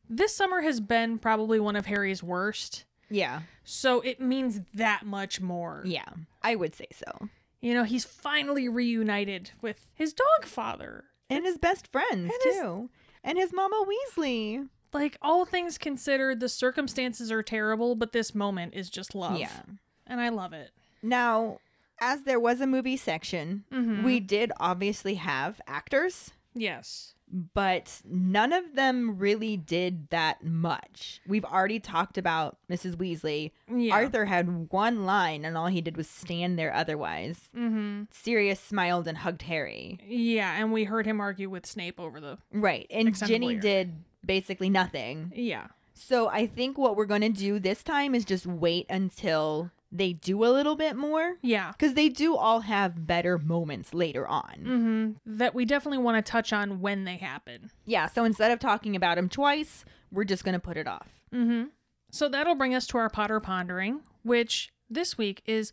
[0.09, 2.85] This summer has been probably one of Harry's worst.
[3.09, 3.43] Yeah.
[3.65, 5.83] So it means that much more.
[5.85, 6.09] Yeah.
[6.43, 7.29] I would say so.
[7.61, 11.05] You know, he's finally reunited with his dog father.
[11.29, 12.91] And his best friends, And his- too.
[13.23, 14.69] And his mama Weasley.
[14.93, 19.39] Like, all things considered, the circumstances are terrible, but this moment is just love.
[19.39, 19.61] Yeah.
[20.07, 20.71] And I love it.
[21.03, 21.59] Now,
[22.01, 24.03] as there was a movie section, Mhm.
[24.03, 27.15] we did obviously have actors, Yes.
[27.55, 31.21] but none of them really did that much.
[31.27, 32.97] We've already talked about Mrs.
[32.97, 33.53] Weasley.
[33.73, 33.95] Yeah.
[33.95, 37.51] Arthur had one line, and all he did was stand there otherwise.
[37.55, 38.05] Mm-hmm.
[38.11, 39.99] Sirius smiled and hugged Harry.
[40.05, 42.39] Yeah, and we heard him argue with Snape over the.
[42.53, 42.87] Right.
[42.91, 43.61] And Ginny lawyer.
[43.61, 45.33] did basically nothing.
[45.35, 45.69] Yeah.
[45.95, 50.13] So I think what we're going to do this time is just wait until they
[50.13, 51.37] do a little bit more.
[51.43, 51.73] Yeah.
[51.73, 54.55] Because they do all have better moments later on.
[54.63, 55.37] Mm-hmm.
[55.39, 57.71] That we definitely want to touch on when they happen.
[57.85, 61.21] Yeah, so instead of talking about them twice, we're just going to put it off.
[61.35, 61.65] Mm-hmm.
[62.11, 65.73] So that'll bring us to our Potter pondering, which this week is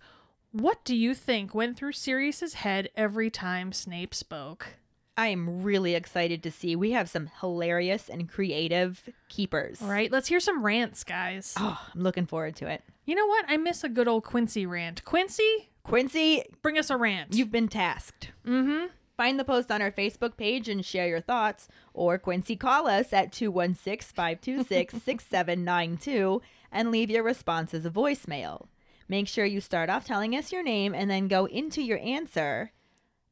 [0.51, 4.77] what do you think went through Sirius's head every time Snape spoke?
[5.17, 6.75] I am really excited to see.
[6.75, 9.81] We have some hilarious and creative keepers.
[9.81, 11.55] All right, let's hear some rants, guys.
[11.57, 12.83] Oh, I'm looking forward to it.
[13.05, 13.45] You know what?
[13.47, 15.03] I miss a good old Quincy rant.
[15.05, 17.33] Quincy, Quincy, bring us a rant.
[17.33, 18.31] you've been tasked.
[18.45, 18.87] Mm-hmm.
[19.17, 21.67] Find the post on our Facebook page and share your thoughts.
[21.95, 26.41] Or Quincy, call us at 216 526 6792
[26.71, 28.67] and leave your response as a voicemail.
[29.09, 32.71] Make sure you start off telling us your name and then go into your answer.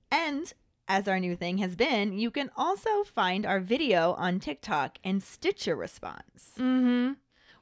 [0.09, 0.51] And
[0.87, 5.21] as our new thing has been, you can also find our video on TikTok and
[5.21, 6.51] stitch your response.
[6.57, 7.13] Mm-hmm.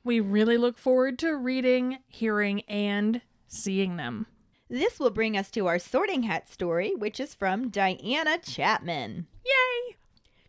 [0.03, 4.27] We really look forward to reading, hearing, and seeing them.
[4.69, 9.27] This will bring us to our sorting hat story, which is from Diana Chapman.
[9.45, 9.95] Yay!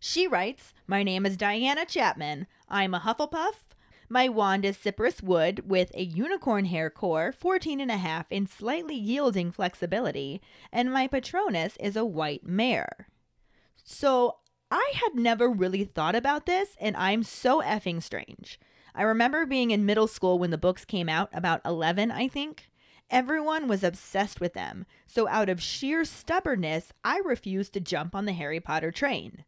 [0.00, 2.46] She writes, My name is Diana Chapman.
[2.68, 3.63] I'm a Hufflepuff.
[4.08, 8.46] My wand is cypress wood with a unicorn hair core, 14 and a half in
[8.46, 10.42] slightly yielding flexibility,
[10.72, 13.08] and my Patronus is a white mare.
[13.82, 14.36] So
[14.70, 18.58] I had never really thought about this, and I'm so effing strange.
[18.94, 22.70] I remember being in middle school when the books came out, about 11, I think.
[23.10, 28.24] Everyone was obsessed with them, so out of sheer stubbornness, I refused to jump on
[28.24, 29.44] the Harry Potter train.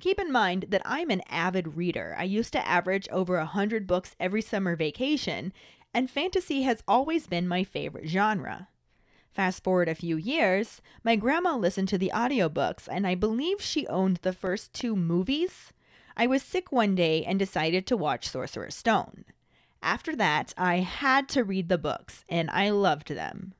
[0.00, 2.16] Keep in mind that I'm an avid reader.
[2.18, 5.52] I used to average over a 100 books every summer vacation,
[5.92, 8.68] and fantasy has always been my favorite genre.
[9.34, 13.86] Fast forward a few years, my grandma listened to the audiobooks, and I believe she
[13.88, 15.70] owned the first two movies.
[16.16, 19.26] I was sick one day and decided to watch Sorcerer's Stone.
[19.82, 23.52] After that, I had to read the books, and I loved them.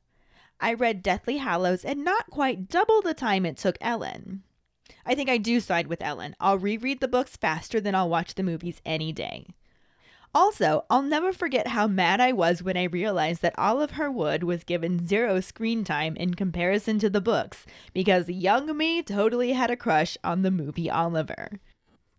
[0.58, 4.42] I read Deathly Hallows in not quite double the time it took Ellen.
[5.06, 6.36] I think I do side with Ellen.
[6.40, 9.46] I'll reread the books faster than I'll watch the movies any day.
[10.32, 14.62] Also, I'll never forget how mad I was when I realized that Oliver Wood was
[14.62, 19.76] given zero screen time in comparison to the books because young me totally had a
[19.76, 21.58] crush on the movie Oliver.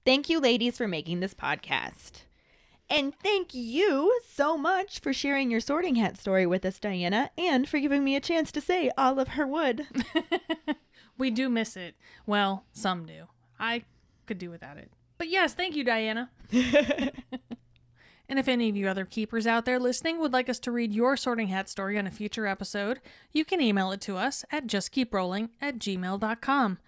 [0.05, 2.23] Thank you, ladies, for making this podcast.
[2.89, 7.69] And thank you so much for sharing your sorting hat story with us, Diana, and
[7.69, 9.87] for giving me a chance to say all of her wood.
[11.21, 11.93] We do miss it.
[12.25, 13.27] Well, some do.
[13.59, 13.83] I
[14.25, 14.91] could do without it.
[15.19, 16.31] But yes, thank you, Diana.
[16.51, 17.11] and
[18.39, 21.15] if any of you other keepers out there listening would like us to read your
[21.15, 23.01] sorting hat story on a future episode,
[23.31, 26.79] you can email it to us at justkeeprolling at gmail.com.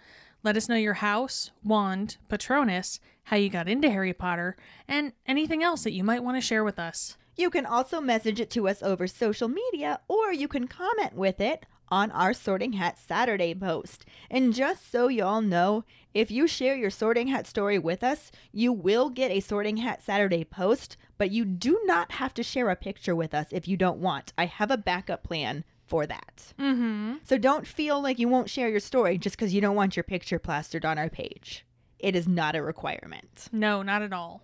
[0.42, 4.58] Let us know your house, wand, patronus, how you got into Harry Potter,
[4.88, 7.18] and anything else that you might want to share with us.
[7.36, 11.40] You can also message it to us over social media, or you can comment with
[11.40, 14.04] it on our Sorting Hat Saturday post.
[14.32, 18.74] And just so y'all know, if you share your Sorting Hat story with us, you
[18.74, 22.76] will get a Sorting Hat Saturday post, but you do not have to share a
[22.76, 24.34] picture with us if you don't want.
[24.40, 26.54] I have a backup plan for that.
[26.60, 27.18] Mm-hmm.
[27.26, 30.04] So don't feel like you won't share your story just because you don't want your
[30.04, 31.64] picture plastered on our page.
[32.00, 33.50] It is not a requirement.
[33.52, 34.42] No, not at all.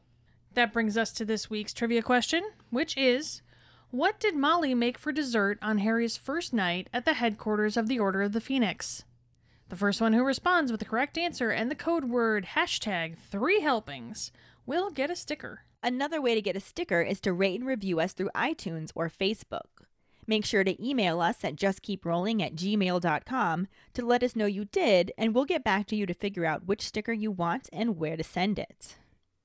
[0.54, 3.42] That brings us to this week's trivia question, which is
[3.92, 7.98] What did Molly make for dessert on Harry's first night at the headquarters of the
[7.98, 9.04] Order of the Phoenix?
[9.70, 13.62] The first one who responds with the correct answer and the code word hashtag three
[13.62, 14.32] helpings
[14.68, 15.62] will get a sticker.
[15.82, 19.10] Another way to get a sticker is to rate and review us through iTunes or
[19.10, 19.88] Facebook.
[20.28, 25.12] Make sure to email us at justkeeprolling at gmail.com to let us know you did,
[25.18, 28.18] and we'll get back to you to figure out which sticker you want and where
[28.18, 28.98] to send it.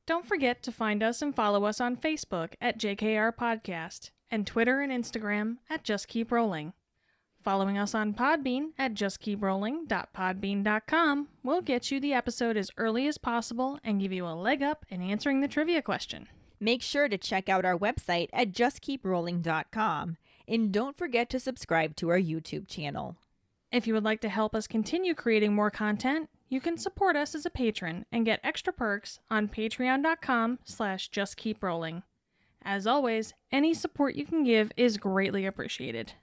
[0.06, 4.80] Don't forget to find us and follow us on Facebook at JKR Podcast and Twitter
[4.80, 6.72] and Instagram at Just Keep Rolling.
[7.44, 13.78] Following us on Podbean at justkeeprolling.podbean.com will get you the episode as early as possible
[13.84, 16.26] and give you a leg up in answering the trivia question.
[16.58, 20.16] Make sure to check out our website at justkeeprolling.com,
[20.48, 23.14] and don't forget to subscribe to our YouTube channel.
[23.70, 27.36] If you would like to help us continue creating more content, you can support us
[27.36, 32.02] as a patron and get extra perks on patreon.com slash justkeeprolling.
[32.64, 36.14] As always, any support you can give is greatly appreciated.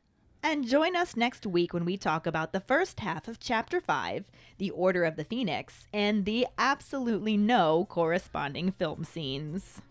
[0.44, 4.26] And join us next week when we talk about the first half of Chapter 5,
[4.58, 9.82] The Order of the Phoenix, and the absolutely no corresponding film scenes.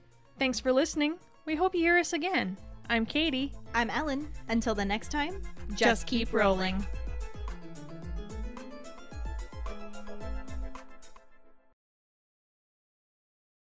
[0.40, 1.14] Thanks for listening.
[1.46, 2.56] We hope you hear us again.
[2.88, 3.52] I'm Katie.
[3.72, 4.26] I'm Ellen.
[4.48, 5.40] Until the next time,
[5.76, 6.84] Just keep rolling.